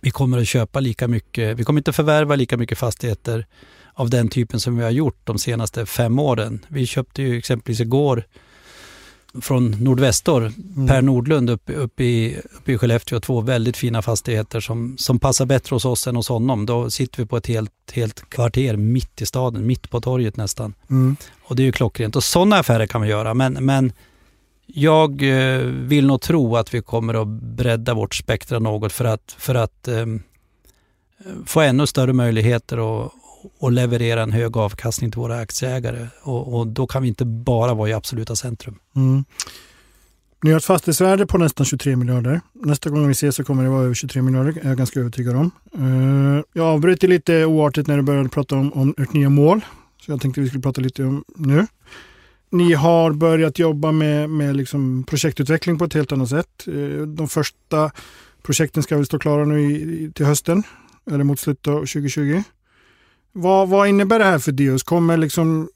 vi 0.00 0.10
kommer 0.10 0.38
att 0.38 0.48
köpa 0.48 0.80
lika 0.80 1.08
mycket, 1.08 1.58
vi 1.58 1.64
kommer 1.64 1.80
inte 1.80 1.92
förvärva 1.92 2.34
lika 2.34 2.56
mycket 2.56 2.78
fastigheter 2.78 3.46
av 3.94 4.10
den 4.10 4.28
typen 4.28 4.60
som 4.60 4.76
vi 4.76 4.84
har 4.84 4.90
gjort 4.90 5.20
de 5.24 5.38
senaste 5.38 5.86
fem 5.86 6.18
åren. 6.18 6.66
Vi 6.68 6.86
köpte 6.86 7.22
ju 7.22 7.38
exempelvis 7.38 7.80
igår 7.80 8.24
från 9.40 9.70
Nordvästor, 9.70 10.52
Mm. 10.76 10.88
Per 10.88 11.02
Nordlund 11.02 11.50
uppe 11.50 11.72
upp 11.72 12.00
i, 12.00 12.36
upp 12.58 12.68
i 12.68 12.78
Skellefteå, 12.78 13.20
två 13.20 13.40
väldigt 13.40 13.76
fina 13.76 14.02
fastigheter 14.02 14.60
som, 14.60 14.98
som 14.98 15.18
passar 15.18 15.46
bättre 15.46 15.74
hos 15.74 15.84
oss 15.84 16.06
än 16.06 16.16
hos 16.16 16.28
honom. 16.28 16.66
Då 16.66 16.90
sitter 16.90 17.22
vi 17.22 17.26
på 17.26 17.36
ett 17.36 17.46
helt, 17.46 17.72
helt 17.92 18.30
kvarter 18.30 18.76
mitt 18.76 19.22
i 19.22 19.26
staden, 19.26 19.66
mitt 19.66 19.90
på 19.90 20.00
torget 20.00 20.36
nästan. 20.36 20.74
Mm. 20.90 21.16
Och 21.42 21.56
det 21.56 21.62
är 21.62 21.64
ju 21.64 21.72
klockrent. 21.72 22.16
Och 22.16 22.24
sådana 22.24 22.56
affärer 22.56 22.86
kan 22.86 23.00
man 23.00 23.08
göra. 23.08 23.34
Men, 23.34 23.52
men 23.52 23.92
jag 24.66 25.22
eh, 25.22 25.58
vill 25.66 26.06
nog 26.06 26.20
tro 26.20 26.56
att 26.56 26.74
vi 26.74 26.82
kommer 26.82 27.22
att 27.22 27.28
bredda 27.28 27.94
vårt 27.94 28.14
spektra 28.14 28.58
något 28.58 28.92
för 28.92 29.04
att, 29.04 29.36
för 29.38 29.54
att 29.54 29.88
eh, 29.88 30.06
få 31.46 31.60
ännu 31.60 31.86
större 31.86 32.12
möjligheter 32.12 33.04
att 33.04 33.12
och 33.58 33.72
leverera 33.72 34.22
en 34.22 34.32
hög 34.32 34.56
avkastning 34.56 35.10
till 35.10 35.20
våra 35.20 35.38
aktieägare. 35.38 36.08
Och, 36.22 36.58
och, 36.58 36.66
då 36.66 36.86
kan 36.86 37.02
vi 37.02 37.08
inte 37.08 37.24
bara 37.24 37.74
vara 37.74 37.88
i 37.88 37.92
absoluta 37.92 38.36
centrum. 38.36 38.78
Mm. 38.96 39.24
Ni 40.42 40.50
har 40.50 40.58
ett 40.58 40.64
fastighetsvärde 40.64 41.26
på 41.26 41.38
nästan 41.38 41.66
23 41.66 41.96
miljarder. 41.96 42.40
Nästa 42.52 42.90
gång 42.90 43.06
vi 43.06 43.12
ses 43.12 43.36
så 43.36 43.44
kommer 43.44 43.64
det 43.64 43.70
vara 43.70 43.84
över 43.84 43.94
23 43.94 44.22
miljarder, 44.22 44.58
är 44.62 44.68
jag 44.68 44.78
ganska 44.78 45.00
övertygad 45.00 45.36
om. 45.36 45.50
Uh, 45.78 46.42
jag 46.52 46.66
avbröt 46.66 47.02
lite 47.02 47.44
oartigt 47.44 47.88
när 47.88 47.96
du 47.96 48.02
började 48.02 48.28
prata 48.28 48.56
om, 48.56 48.72
om 48.72 48.94
ert 48.98 49.12
nya 49.12 49.28
mål. 49.28 49.60
Så 50.06 50.12
jag 50.12 50.20
tänkte 50.20 50.40
vi 50.40 50.48
skulle 50.48 50.62
prata 50.62 50.80
lite 50.80 51.04
om 51.04 51.24
nu. 51.36 51.66
Ni 52.50 52.72
har 52.72 53.12
börjat 53.12 53.58
jobba 53.58 53.92
med, 53.92 54.30
med 54.30 54.56
liksom 54.56 55.04
projektutveckling 55.04 55.78
på 55.78 55.84
ett 55.84 55.94
helt 55.94 56.12
annat 56.12 56.28
sätt. 56.28 56.66
Eh, 56.66 57.06
de 57.06 57.28
första 57.28 57.90
projekten 58.42 58.82
ska 58.82 58.96
väl 58.96 59.06
stå 59.06 59.18
klara 59.18 59.44
nu 59.44 59.72
i, 59.72 60.12
till 60.14 60.26
hösten, 60.26 60.62
eller 61.10 61.24
mot 61.24 61.40
slutet 61.40 61.66
av 61.66 61.78
2020. 61.78 62.42
Vad, 63.38 63.68
vad 63.68 63.88
innebär 63.88 64.18
det 64.18 64.24
här 64.24 64.38
för 64.38 64.52
Dios? 64.52 64.82
Kommer 64.82 65.16
liksom, 65.16 65.68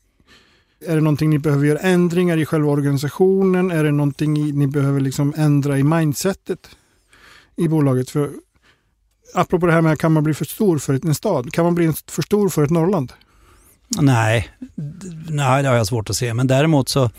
är 0.87 0.95
det 0.95 1.01
någonting 1.01 1.31
ni 1.31 1.39
behöver 1.39 1.67
göra 1.67 1.79
ändringar 1.79 2.37
i 2.37 2.47
själva 2.47 2.71
organisationen? 2.71 3.71
Är 3.71 3.85
det 3.85 3.91
någonting 3.91 4.59
ni 4.59 4.67
behöver 4.67 5.01
liksom 5.01 5.35
ändra 5.37 5.79
i 5.79 5.83
mindsetet 5.83 6.59
i 7.57 7.69
bolaget? 7.69 8.11
För, 8.11 8.31
apropå 9.35 9.67
det 9.67 9.73
här 9.73 9.81
med 9.81 9.99
kan 9.99 10.13
man 10.13 10.23
bli 10.23 10.35
för 10.35 10.45
stor 10.45 10.79
för 10.79 11.07
en 11.07 11.15
stad? 11.15 11.53
Kan 11.53 11.65
man 11.65 11.75
bli 11.75 11.93
för 12.07 12.23
stor 12.23 12.49
för 12.49 12.63
ett 12.65 12.71
Norrland? 12.71 13.13
Nej, 13.89 14.49
nej 15.29 15.63
det 15.63 15.69
har 15.69 15.77
jag 15.77 15.87
svårt 15.87 16.11
att 16.11 16.17
se. 16.17 16.35
Men 16.35 16.47
däremot 16.47 16.89
så 16.89 17.11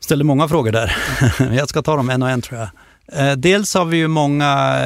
ställer 0.00 0.24
många 0.24 0.48
frågor 0.48 0.72
där. 0.72 0.96
jag 1.56 1.68
ska 1.68 1.82
ta 1.82 1.96
dem 1.96 2.10
en 2.10 2.22
och 2.22 2.30
en 2.30 2.42
tror 2.42 2.60
jag. 2.60 2.68
Dels 3.36 3.74
har 3.74 3.84
vi 3.84 3.96
ju 3.96 4.08
många, 4.08 4.76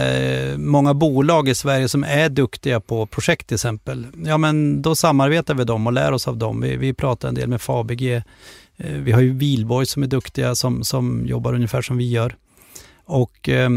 många 0.57 0.95
bolag 0.95 1.49
i 1.49 1.55
Sverige 1.55 1.89
som 1.89 2.05
är 2.05 2.29
duktiga 2.29 2.81
på 2.81 3.07
projekt 3.07 3.47
till 3.47 3.55
exempel. 3.55 4.07
Ja 4.25 4.39
men 4.39 4.83
då 4.83 4.97
samarbetar 4.97 5.55
vi 5.55 5.65
dem 5.65 5.87
och 5.87 5.93
lär 5.93 6.13
oss 6.13 6.29
av 6.29 6.37
dem. 6.37 6.61
Vi, 6.61 6.77
vi 6.77 6.95
pratar 6.95 7.29
en 7.29 7.35
del 7.35 7.49
med 7.49 7.61
Fabege. 7.61 8.25
Vi 8.77 9.13
har 9.13 9.21
ju 9.21 9.35
Vilborg 9.35 9.87
som 9.87 10.03
är 10.03 10.07
duktiga 10.07 10.55
som, 10.55 10.85
som 10.85 11.27
jobbar 11.27 11.55
ungefär 11.55 11.83
som 11.83 11.97
vi 11.97 12.11
gör. 12.11 12.37
Och 13.05 13.49
eh, 13.49 13.71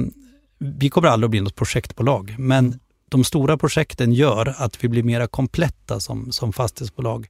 vi 0.57 0.89
kommer 0.89 1.07
aldrig 1.07 1.27
att 1.27 1.31
bli 1.31 1.41
något 1.41 1.55
projektbolag 1.55 2.35
men 2.37 2.79
de 3.09 3.23
stora 3.23 3.57
projekten 3.57 4.13
gör 4.13 4.55
att 4.57 4.83
vi 4.83 4.87
blir 4.87 5.03
mera 5.03 5.27
kompletta 5.27 5.99
som, 5.99 6.31
som 6.31 6.53
fastighetsbolag. 6.53 7.27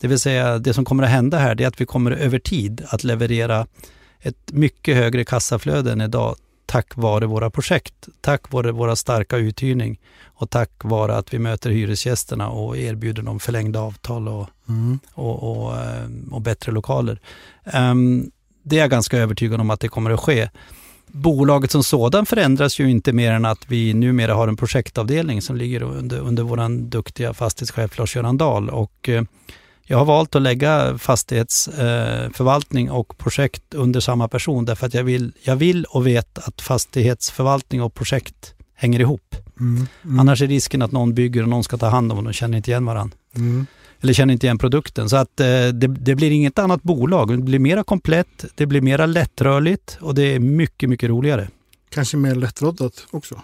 Det 0.00 0.08
vill 0.08 0.18
säga 0.18 0.58
det 0.58 0.74
som 0.74 0.84
kommer 0.84 1.02
att 1.02 1.10
hända 1.10 1.38
här 1.38 1.60
är 1.60 1.66
att 1.66 1.80
vi 1.80 1.86
kommer 1.86 2.10
över 2.10 2.38
tid 2.38 2.84
att 2.88 3.04
leverera 3.04 3.66
ett 4.20 4.52
mycket 4.52 4.96
högre 4.96 5.24
kassaflöde 5.24 5.92
än 5.92 6.00
idag 6.00 6.36
tack 6.70 6.96
vare 6.96 7.26
våra 7.26 7.50
projekt, 7.50 8.08
tack 8.20 8.52
vare 8.52 8.72
våra 8.72 8.96
starka 8.96 9.36
uthyrning 9.36 10.00
och 10.24 10.50
tack 10.50 10.70
vare 10.84 11.16
att 11.16 11.34
vi 11.34 11.38
möter 11.38 11.70
hyresgästerna 11.70 12.48
och 12.48 12.76
erbjuder 12.76 13.22
dem 13.22 13.40
förlängda 13.40 13.80
avtal 13.80 14.28
och, 14.28 14.48
mm. 14.68 14.98
och, 15.14 15.42
och, 15.42 15.74
och, 16.30 16.40
bättre 16.40 16.72
lokaler. 16.72 17.20
Um, 17.74 18.30
det 18.62 18.76
är 18.76 18.80
jag 18.80 18.90
ganska 18.90 19.18
övertygad 19.18 19.60
om 19.60 19.70
att 19.70 19.80
det 19.80 19.88
kommer 19.88 20.10
att 20.10 20.20
ske. 20.20 20.48
Bolaget 21.06 21.70
som 21.70 21.84
sådan 21.84 22.26
förändras 22.26 22.80
ju 22.80 22.90
inte 22.90 23.12
mer 23.12 23.32
än 23.32 23.44
att 23.44 23.64
vi 23.68 23.94
numera 23.94 24.34
har 24.34 24.48
en 24.48 24.56
projektavdelning 24.56 25.42
som 25.42 25.56
ligger 25.56 25.82
under, 25.82 26.18
under 26.18 26.42
vår 26.42 26.68
duktiga 26.90 27.34
fastighetschef 27.34 27.98
Lars-Göran 27.98 28.38
Dahl. 28.38 28.70
Och, 28.70 29.08
eh, 29.08 29.22
jag 29.90 29.98
har 29.98 30.04
valt 30.04 30.34
att 30.34 30.42
lägga 30.42 30.98
fastighetsförvaltning 30.98 32.90
och 32.90 33.18
projekt 33.18 33.74
under 33.74 34.00
samma 34.00 34.28
person 34.28 34.64
därför 34.64 34.86
att 34.86 34.94
jag 34.94 35.04
vill, 35.04 35.32
jag 35.42 35.56
vill 35.56 35.84
och 35.84 36.06
vet 36.06 36.38
att 36.38 36.60
fastighetsförvaltning 36.60 37.82
och 37.82 37.94
projekt 37.94 38.54
hänger 38.74 39.00
ihop. 39.00 39.36
Mm, 39.60 39.86
mm. 40.04 40.20
Annars 40.20 40.42
är 40.42 40.46
risken 40.46 40.82
att 40.82 40.92
någon 40.92 41.14
bygger 41.14 41.42
och 41.42 41.48
någon 41.48 41.64
ska 41.64 41.76
ta 41.76 41.88
hand 41.88 42.12
om 42.12 42.18
och 42.18 42.24
de 42.24 42.32
känner 42.32 42.56
inte 42.56 42.70
igen 42.70 42.84
varandra. 42.86 43.16
Mm. 43.36 43.66
Eller 44.00 44.12
känner 44.12 44.32
inte 44.32 44.46
igen 44.46 44.58
produkten. 44.58 45.08
Så 45.08 45.16
att 45.16 45.40
eh, 45.40 45.46
det, 45.46 45.86
det, 45.86 46.14
blir 46.14 46.30
inget 46.30 46.58
annat 46.58 46.82
bolag. 46.82 47.28
Det 47.28 47.36
blir 47.36 47.58
mera 47.58 47.84
komplett, 47.84 48.44
det 48.54 48.66
blir 48.66 48.80
mera 48.80 49.06
lättrörligt 49.06 49.98
och 50.00 50.14
det 50.14 50.34
är 50.34 50.38
mycket, 50.38 50.88
mycket 50.88 51.08
roligare. 51.08 51.48
Kanske 51.88 52.16
mer 52.16 52.34
lättroddat 52.34 53.06
också? 53.10 53.40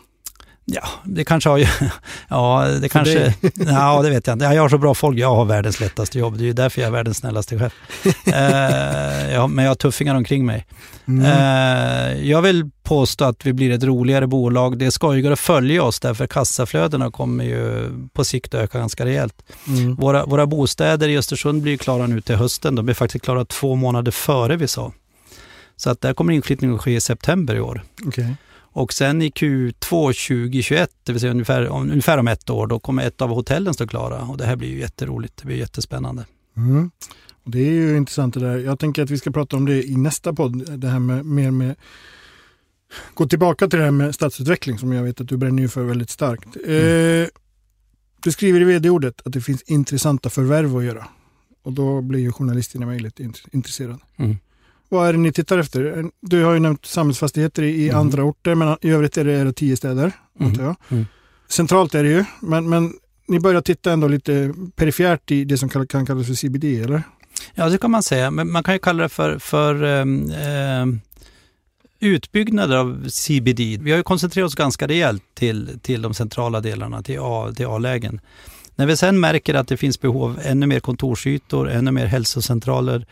Ja, 0.69 0.89
det 1.05 1.25
kanske 1.25 1.51
har 1.51 1.59
ju... 1.59 1.67
Ja, 2.29 2.69
det 2.81 2.89
kanske... 2.89 3.35
Ja, 3.67 4.03
det 4.03 4.11
vet 4.11 4.27
jag 4.27 4.35
inte. 4.35 4.45
Jag 4.45 4.63
har 4.63 4.69
så 4.69 4.79
bra 4.79 4.95
folk. 4.95 5.19
Jag 5.19 5.35
har 5.35 5.45
världens 5.45 5.81
lättaste 5.81 6.19
jobb. 6.19 6.39
Det 6.39 6.45
är 6.45 6.47
ju 6.47 6.53
därför 6.53 6.81
jag 6.81 6.89
är 6.89 6.93
världens 6.93 7.17
snällaste 7.17 7.59
chef. 7.59 7.73
eh, 8.27 9.33
ja, 9.35 9.47
men 9.47 9.65
jag 9.65 9.71
har 9.71 9.75
tuffingar 9.75 10.15
omkring 10.15 10.47
mig. 10.47 10.67
Mm. 11.09 11.25
Eh, 11.25 12.29
jag 12.31 12.43
vill 12.43 12.71
påstå 12.83 13.25
att 13.25 13.47
vi 13.47 13.53
blir 13.53 13.71
ett 13.71 13.83
roligare 13.83 14.27
bolag. 14.27 14.79
Det 14.79 14.87
är 14.87 14.91
skojigare 14.91 15.33
att 15.33 15.41
följa 15.41 15.83
oss 15.83 16.01
därför 16.01 16.27
kassaflödena 16.27 17.11
kommer 17.11 17.45
ju 17.45 17.91
på 18.13 18.25
sikt 18.25 18.55
öka 18.55 18.79
ganska 18.79 19.05
rejält. 19.05 19.35
Mm. 19.69 19.95
Våra, 19.95 20.27
våra 20.27 20.47
bostäder 20.47 21.09
i 21.09 21.19
Östersund 21.19 21.63
blir 21.63 21.77
klara 21.77 22.07
nu 22.07 22.21
till 22.21 22.37
hösten. 22.37 22.75
De 22.75 22.85
blir 22.85 22.95
faktiskt 22.95 23.25
klara 23.25 23.45
två 23.45 23.75
månader 23.75 24.13
före 24.13 24.57
vi 24.57 24.69
sa. 24.69 24.93
Så 25.77 25.91
att 25.91 26.01
där 26.01 26.15
kommer 26.15 26.33
inflyttningen 26.33 26.77
att 26.77 26.83
ske 26.83 26.95
i 26.95 27.01
september 27.01 27.55
i 27.55 27.61
år. 27.61 27.83
Okay. 28.07 28.35
Och 28.77 28.93
sen 28.93 29.23
i 29.23 29.29
Q2 29.29 29.91
2021, 30.29 30.91
det 31.05 31.13
vill 31.13 31.21
säga 31.21 31.33
ungefär, 31.33 31.67
ungefär 31.67 32.19
om 32.19 32.29
ett 32.29 32.51
år, 32.51 32.67
då 32.67 32.79
kommer 32.79 33.07
ett 33.07 33.23
av 33.23 33.31
hotellen 33.31 33.75
stå 33.75 33.87
klara. 33.87 34.23
Och 34.23 34.37
det 34.37 34.45
här 34.45 34.57
blir 34.57 34.69
ju 34.69 34.79
jätteroligt, 34.79 35.37
det 35.37 35.47
blir 35.47 35.57
jättespännande. 35.57 36.27
Mm. 36.57 36.91
Och 37.45 37.51
det 37.51 37.59
är 37.59 37.73
ju 37.73 37.97
intressant 37.97 38.35
det 38.35 38.41
där. 38.41 38.59
Jag 38.59 38.79
tänker 38.79 39.03
att 39.03 39.11
vi 39.11 39.19
ska 39.19 39.31
prata 39.31 39.57
om 39.57 39.65
det 39.65 39.83
i 39.83 39.97
nästa 39.97 40.33
podd. 40.33 40.81
Det 40.81 40.89
här 40.89 40.99
med 40.99 41.25
mer 41.25 41.51
med 41.51 41.75
Gå 43.15 43.27
tillbaka 43.27 43.69
till 43.69 43.79
det 43.79 43.85
här 43.85 43.93
med 43.93 44.15
stadsutveckling 44.15 44.79
som 44.79 44.93
jag 44.93 45.03
vet 45.03 45.21
att 45.21 45.29
du 45.29 45.37
bränner 45.37 45.69
för 45.69 45.85
väldigt 45.85 46.11
starkt. 46.11 46.57
Mm. 46.67 47.23
Eh, 47.23 47.29
du 48.23 48.33
skriver 48.33 48.61
i 48.61 48.65
vd-ordet 48.65 49.23
att 49.25 49.33
det 49.33 49.41
finns 49.41 49.63
intressanta 49.63 50.31
förvärv 50.31 50.77
att 50.77 50.85
göra. 50.85 51.07
Och 51.63 51.73
då 51.73 52.03
blir 52.03 52.21
ju 52.21 52.33
journalisten 52.33 52.83
i 52.83 52.87
mig 52.87 52.99
lite 52.99 53.33
intresserad. 53.53 53.99
Mm. 54.17 54.37
Vad 54.89 55.09
är 55.09 55.13
det 55.13 55.19
ni 55.19 55.33
tittar 55.33 55.59
efter? 55.59 56.11
Du 56.21 56.45
har 56.45 56.53
ju 56.53 56.61
nämnt 56.61 56.87
samhällsfastigheter 56.87 57.63
i 57.63 57.89
mm. 57.89 58.01
andra 58.01 58.25
orter, 58.25 58.55
men 58.55 58.77
i 58.81 58.91
övrigt 58.91 59.17
är 59.17 59.25
det, 59.25 59.45
det 59.45 59.53
tio 59.53 59.77
städer. 59.77 60.13
Mm. 60.41 60.53
Jag. 60.61 60.77
Mm. 60.89 61.07
Centralt 61.49 61.95
är 61.95 62.03
det 62.03 62.09
ju, 62.09 62.25
men, 62.41 62.69
men 62.69 62.93
ni 63.29 63.41
börjar 63.41 63.61
titta 63.61 63.93
ändå 63.93 64.09
lite 64.09 64.55
perifert 64.77 65.31
i 65.31 65.45
det 65.45 65.59
som 65.59 65.69
kan, 65.69 65.87
kallas 65.87 66.27
för 66.27 66.35
CBD, 66.35 66.65
eller? 66.65 67.03
Ja, 67.55 67.69
det 67.69 67.79
kan 67.79 67.91
man 67.91 68.03
säga. 68.03 68.31
Men 68.31 68.53
man 68.53 68.63
kan 68.63 68.75
ju 68.75 68.79
kalla 68.79 69.03
det 69.03 69.09
för, 69.09 69.39
för 69.39 69.85
eh, 69.85 70.87
utbyggnader 72.01 72.77
av 72.77 73.09
CBD. 73.09 73.61
Vi 73.61 73.91
har 73.91 73.97
ju 73.97 74.03
koncentrerat 74.03 74.47
oss 74.47 74.55
ganska 74.55 74.89
rejält 74.89 75.23
till, 75.35 75.79
till 75.83 76.03
de 76.03 76.15
centrala 76.15 76.61
delarna, 76.61 77.03
till, 77.03 77.19
A, 77.21 77.53
till 77.57 77.67
A-lägen. 77.67 78.21
När 78.77 78.87
vi 78.87 78.97
sen 78.97 79.21
märker 79.21 79.55
att 79.55 79.69
det 79.69 79.77
finns 79.77 80.01
behov 80.01 80.23
av 80.23 80.41
ännu 80.43 80.67
mer 80.67 80.81
kontorsytor, 80.81 81.71
ännu 81.71 81.91
mer 81.91 82.07
hälsocentraler, 82.07 83.07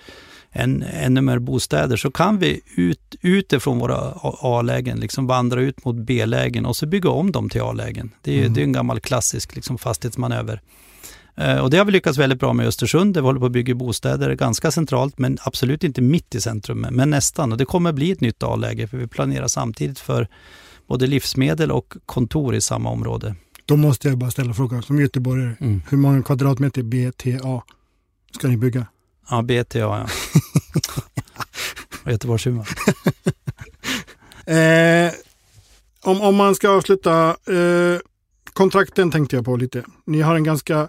än, 0.55 0.83
ännu 0.83 1.21
mer 1.21 1.39
bostäder 1.39 1.97
så 1.97 2.11
kan 2.11 2.39
vi 2.39 2.61
ut, 2.77 3.15
utifrån 3.21 3.79
våra 3.79 4.13
A-lägen 4.23 5.01
liksom 5.01 5.27
vandra 5.27 5.61
ut 5.61 5.85
mot 5.85 5.97
B-lägen 5.97 6.67
och 6.67 6.77
så 6.77 6.87
bygga 6.87 7.11
om 7.11 7.33
dem 7.33 7.49
till 7.49 7.63
A-lägen. 7.63 8.11
Det 8.23 8.35
är, 8.35 8.41
mm. 8.41 8.55
det 8.55 8.61
är 8.61 8.65
en 8.65 8.73
gammal 8.73 9.01
klassisk 9.01 9.57
liksom, 9.57 9.79
fastighetsmanöver. 9.79 10.61
Eh, 11.37 11.59
och 11.59 11.71
det 11.71 11.79
har 11.79 11.85
vi 11.85 11.93
lyckats 11.93 12.19
väldigt 12.19 12.41
bra 12.41 12.53
med 12.53 12.65
i 12.65 12.67
Östersund, 12.67 13.15
där 13.15 13.21
vi 13.21 13.27
håller 13.27 13.41
på 13.41 13.47
att 13.47 13.53
bygga 13.53 13.75
bostäder 13.75 14.35
ganska 14.35 14.71
centralt, 14.71 15.19
men 15.19 15.39
absolut 15.41 15.85
inte 15.85 16.03
mitt 16.03 16.35
i 16.35 16.41
centrum, 16.41 16.87
men 16.91 17.11
nästan. 17.11 17.53
Och 17.53 17.59
det 17.59 17.65
kommer 17.65 17.93
bli 17.93 18.11
ett 18.11 18.21
nytt 18.21 18.43
A-läge, 18.43 18.87
för 18.87 18.97
vi 18.97 19.07
planerar 19.07 19.49
samtidigt 19.49 19.99
för 19.99 20.29
både 20.89 21.07
livsmedel 21.07 21.71
och 21.71 21.95
kontor 22.07 22.55
i 22.55 22.61
samma 22.61 22.91
område. 22.91 23.35
Då 23.67 23.77
måste 23.77 24.09
jag 24.09 24.19
bara 24.19 24.31
ställa 24.31 24.55
frågan 24.55 24.83
som 24.83 25.01
göteborgare. 25.01 25.57
Mm. 25.61 25.83
Hur 25.89 25.99
många 25.99 26.23
kvadratmeter 26.23 26.83
BTA 26.83 27.63
ska 28.33 28.49
ni 28.49 28.57
bygga? 28.57 28.87
Ja, 29.31 29.43
BTA 29.43 29.79
ja. 29.79 30.07
Göteborgshumor. 32.11 32.69
eh, 34.47 35.13
om, 36.03 36.21
om 36.21 36.37
man 36.37 36.55
ska 36.55 36.69
avsluta, 36.69 37.29
eh, 37.29 38.01
kontrakten 38.53 39.11
tänkte 39.11 39.37
jag 39.37 39.45
på 39.45 39.57
lite. 39.57 39.83
Ni 40.07 40.21
har 40.21 40.35
en 40.35 40.45
ganska 40.45 40.89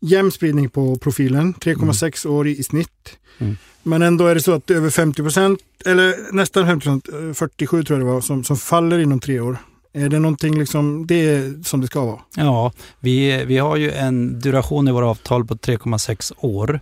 jämn 0.00 0.32
spridning 0.32 0.70
på 0.70 0.96
profilen, 0.96 1.54
3,6 1.54 2.26
mm. 2.26 2.36
år 2.36 2.48
i, 2.48 2.58
i 2.58 2.62
snitt. 2.62 3.18
Mm. 3.38 3.56
Men 3.82 4.02
ändå 4.02 4.26
är 4.26 4.34
det 4.34 4.40
så 4.40 4.52
att 4.52 4.70
över 4.70 4.90
50 4.90 5.22
procent, 5.22 5.60
eller 5.86 6.32
nästan 6.32 6.66
50 6.66 6.84
procent, 6.84 7.36
47 7.38 7.84
tror 7.84 7.98
jag 7.98 8.08
det 8.08 8.12
var, 8.12 8.20
som, 8.20 8.44
som 8.44 8.56
faller 8.56 8.98
inom 8.98 9.20
tre 9.20 9.40
år. 9.40 9.58
Är 9.92 10.08
det 10.08 10.18
någonting 10.18 10.58
liksom, 10.58 11.06
det 11.06 11.66
som 11.66 11.80
det 11.80 11.86
ska 11.86 12.04
vara? 12.04 12.20
Ja, 12.36 12.72
vi, 13.00 13.44
vi 13.44 13.58
har 13.58 13.76
ju 13.76 13.90
en 13.90 14.40
duration 14.40 14.88
i 14.88 14.92
våra 14.92 15.06
avtal 15.06 15.44
på 15.44 15.54
3,6 15.54 16.32
år. 16.36 16.80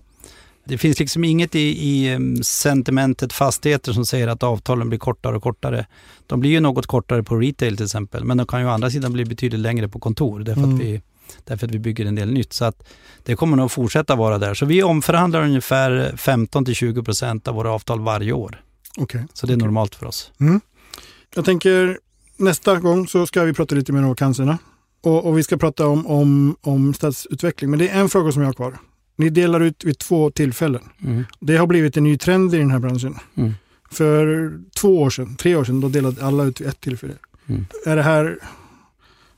Det 0.68 0.78
finns 0.78 0.98
liksom 0.98 1.24
inget 1.24 1.54
i, 1.54 1.60
i 1.60 2.08
mm, 2.08 2.42
sentimentet 2.42 3.32
fastigheter 3.32 3.92
som 3.92 4.06
säger 4.06 4.28
att 4.28 4.42
avtalen 4.42 4.88
blir 4.88 4.98
kortare 4.98 5.36
och 5.36 5.42
kortare. 5.42 5.86
De 6.26 6.40
blir 6.40 6.50
ju 6.50 6.60
något 6.60 6.86
kortare 6.86 7.22
på 7.22 7.36
retail 7.36 7.76
till 7.76 7.84
exempel, 7.84 8.24
men 8.24 8.36
de 8.36 8.46
kan 8.46 8.60
ju 8.60 8.66
å 8.66 8.70
andra 8.70 8.90
sidan 8.90 9.12
bli 9.12 9.24
betydligt 9.24 9.60
längre 9.60 9.88
på 9.88 10.00
kontor 10.00 10.40
därför, 10.40 10.62
mm. 10.62 10.74
att, 10.74 10.80
vi, 10.80 11.02
därför 11.44 11.66
att 11.66 11.72
vi 11.72 11.78
bygger 11.78 12.06
en 12.06 12.14
del 12.14 12.32
nytt. 12.32 12.52
Så 12.52 12.64
att 12.64 12.88
det 13.22 13.36
kommer 13.36 13.56
nog 13.56 13.70
fortsätta 13.70 14.16
vara 14.16 14.38
där. 14.38 14.54
Så 14.54 14.66
vi 14.66 14.82
omförhandlar 14.82 15.42
ungefär 15.42 16.12
15-20 16.16 17.04
procent 17.04 17.48
av 17.48 17.54
våra 17.54 17.72
avtal 17.72 18.00
varje 18.00 18.32
år. 18.32 18.62
Okay. 18.96 19.22
Så 19.34 19.46
det 19.46 19.52
är 19.52 19.56
okay. 19.56 19.66
normalt 19.66 19.94
för 19.94 20.06
oss. 20.06 20.32
Mm. 20.40 20.60
Jag 21.34 21.44
tänker 21.44 21.98
nästa 22.36 22.80
gång 22.80 23.08
så 23.08 23.26
ska 23.26 23.42
vi 23.42 23.52
prata 23.52 23.74
lite 23.74 23.92
mer 23.92 24.02
om 24.02 24.08
vakanserna. 24.08 24.58
Och, 25.02 25.26
och, 25.26 25.38
vi 25.38 25.42
ska 25.42 25.56
prata 25.56 25.86
om, 25.86 26.06
om, 26.06 26.56
om 26.60 26.94
stadsutveckling. 26.94 27.70
Men 27.70 27.78
det 27.78 27.88
är 27.88 28.00
en 28.00 28.08
fråga 28.08 28.32
som 28.32 28.42
jag 28.42 28.48
har 28.48 28.54
kvar. 28.54 28.78
Ni 29.16 29.30
delar 29.30 29.60
ut 29.60 29.84
vid 29.84 29.98
två 29.98 30.30
tillfällen. 30.30 30.82
Mm. 31.04 31.24
Det 31.40 31.56
har 31.56 31.66
blivit 31.66 31.96
en 31.96 32.04
ny 32.04 32.18
trend 32.18 32.54
i 32.54 32.58
den 32.58 32.70
här 32.70 32.78
branschen. 32.78 33.14
Mm. 33.34 33.54
För 33.90 34.52
två 34.76 35.02
år 35.02 35.10
sedan, 35.10 35.36
tre 35.36 35.56
år 35.56 35.64
sedan, 35.64 35.80
då 35.80 35.88
delade 35.88 36.24
alla 36.24 36.44
ut 36.44 36.60
vid 36.60 36.68
ett 36.68 36.80
tillfälle. 36.80 37.14
Mm. 37.46 37.66
Är 37.86 37.96
det 37.96 38.02
här 38.02 38.38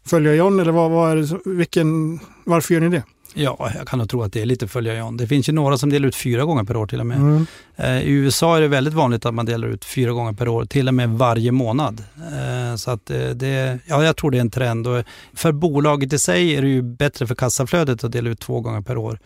följa 0.06 0.34
John 0.34 0.60
eller 0.60 0.72
vad, 0.72 0.90
vad 0.90 1.10
är 1.10 1.16
det, 1.16 1.50
vilken, 1.50 2.20
varför 2.44 2.74
gör 2.74 2.80
ni 2.80 2.88
det? 2.88 3.02
Ja, 3.34 3.70
jag 3.76 3.88
kan 3.88 3.98
nog 3.98 4.10
tro 4.10 4.22
att 4.22 4.32
det 4.32 4.42
är 4.42 4.46
lite 4.46 4.68
följa 4.68 4.98
John. 4.98 5.16
Det 5.16 5.26
finns 5.26 5.48
ju 5.48 5.52
några 5.52 5.78
som 5.78 5.90
delar 5.90 6.08
ut 6.08 6.16
fyra 6.16 6.44
gånger 6.44 6.64
per 6.64 6.76
år 6.76 6.86
till 6.86 7.00
och 7.00 7.06
med. 7.06 7.16
Mm. 7.16 7.46
Eh, 7.76 8.02
I 8.02 8.10
USA 8.10 8.56
är 8.56 8.60
det 8.60 8.68
väldigt 8.68 8.94
vanligt 8.94 9.26
att 9.26 9.34
man 9.34 9.46
delar 9.46 9.68
ut 9.68 9.84
fyra 9.84 10.12
gånger 10.12 10.32
per 10.32 10.48
år, 10.48 10.64
till 10.64 10.88
och 10.88 10.94
med 10.94 11.08
varje 11.08 11.52
månad. 11.52 12.04
Eh, 12.16 12.76
så 12.76 12.90
att 12.90 13.10
eh, 13.10 13.28
det, 13.28 13.78
ja, 13.86 14.04
jag 14.04 14.16
tror 14.16 14.30
det 14.30 14.36
är 14.36 14.40
en 14.40 14.50
trend. 14.50 14.86
Och 14.86 15.04
för 15.34 15.52
bolaget 15.52 16.12
i 16.12 16.18
sig 16.18 16.56
är 16.56 16.62
det 16.62 16.68
ju 16.68 16.82
bättre 16.82 17.26
för 17.26 17.34
kassaflödet 17.34 18.04
att 18.04 18.12
dela 18.12 18.30
ut 18.30 18.40
två 18.40 18.60
gånger 18.60 18.80
per 18.80 18.96
år. 18.96 19.18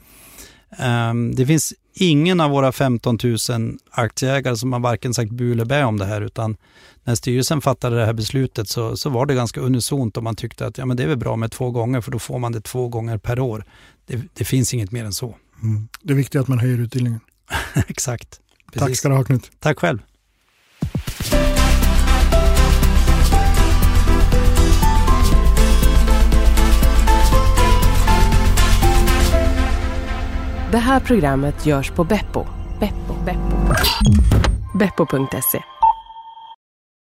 Um, 0.78 1.34
det 1.34 1.46
finns 1.46 1.74
ingen 1.94 2.40
av 2.40 2.50
våra 2.50 2.72
15 2.72 3.18
000 3.48 3.78
aktieägare 3.90 4.56
som 4.56 4.72
har 4.72 4.80
varken 4.80 5.14
sagt 5.14 5.30
bu 5.30 5.52
eller 5.52 5.64
bä 5.64 5.84
om 5.84 5.98
det 5.98 6.04
här 6.04 6.20
utan 6.20 6.56
när 7.04 7.14
styrelsen 7.14 7.60
fattade 7.60 7.96
det 7.96 8.06
här 8.06 8.12
beslutet 8.12 8.68
så, 8.68 8.96
så 8.96 9.10
var 9.10 9.26
det 9.26 9.34
ganska 9.34 9.60
unisont 9.60 10.16
och 10.16 10.22
man 10.22 10.36
tyckte 10.36 10.66
att 10.66 10.78
ja, 10.78 10.86
men 10.86 10.96
det 10.96 11.02
är 11.02 11.06
väl 11.06 11.16
bra 11.18 11.36
med 11.36 11.50
två 11.50 11.70
gånger 11.70 12.00
för 12.00 12.10
då 12.10 12.18
får 12.18 12.38
man 12.38 12.52
det 12.52 12.60
två 12.60 12.88
gånger 12.88 13.18
per 13.18 13.40
år. 13.40 13.64
Det, 14.06 14.22
det 14.34 14.44
finns 14.44 14.74
inget 14.74 14.92
mer 14.92 15.04
än 15.04 15.12
så. 15.12 15.36
Mm. 15.62 15.88
Det 16.02 16.12
är 16.12 16.16
viktigt 16.16 16.40
att 16.40 16.48
man 16.48 16.58
höjer 16.58 16.78
utdelningen. 16.78 17.20
Exakt. 17.88 18.40
Precis. 18.72 18.88
Tack 18.88 18.96
ska 18.96 19.08
du 19.08 19.14
ha 19.14 19.24
Knut. 19.24 19.50
Tack 19.60 19.78
själv. 19.78 19.98
Det 30.72 30.78
här 30.78 31.00
programmet 31.00 31.66
görs 31.66 31.90
på 31.90 32.04
Beppo. 32.04 32.46
Beppo. 32.80 33.14
Beppo. 33.24 33.56
Beppo.se 34.78 35.71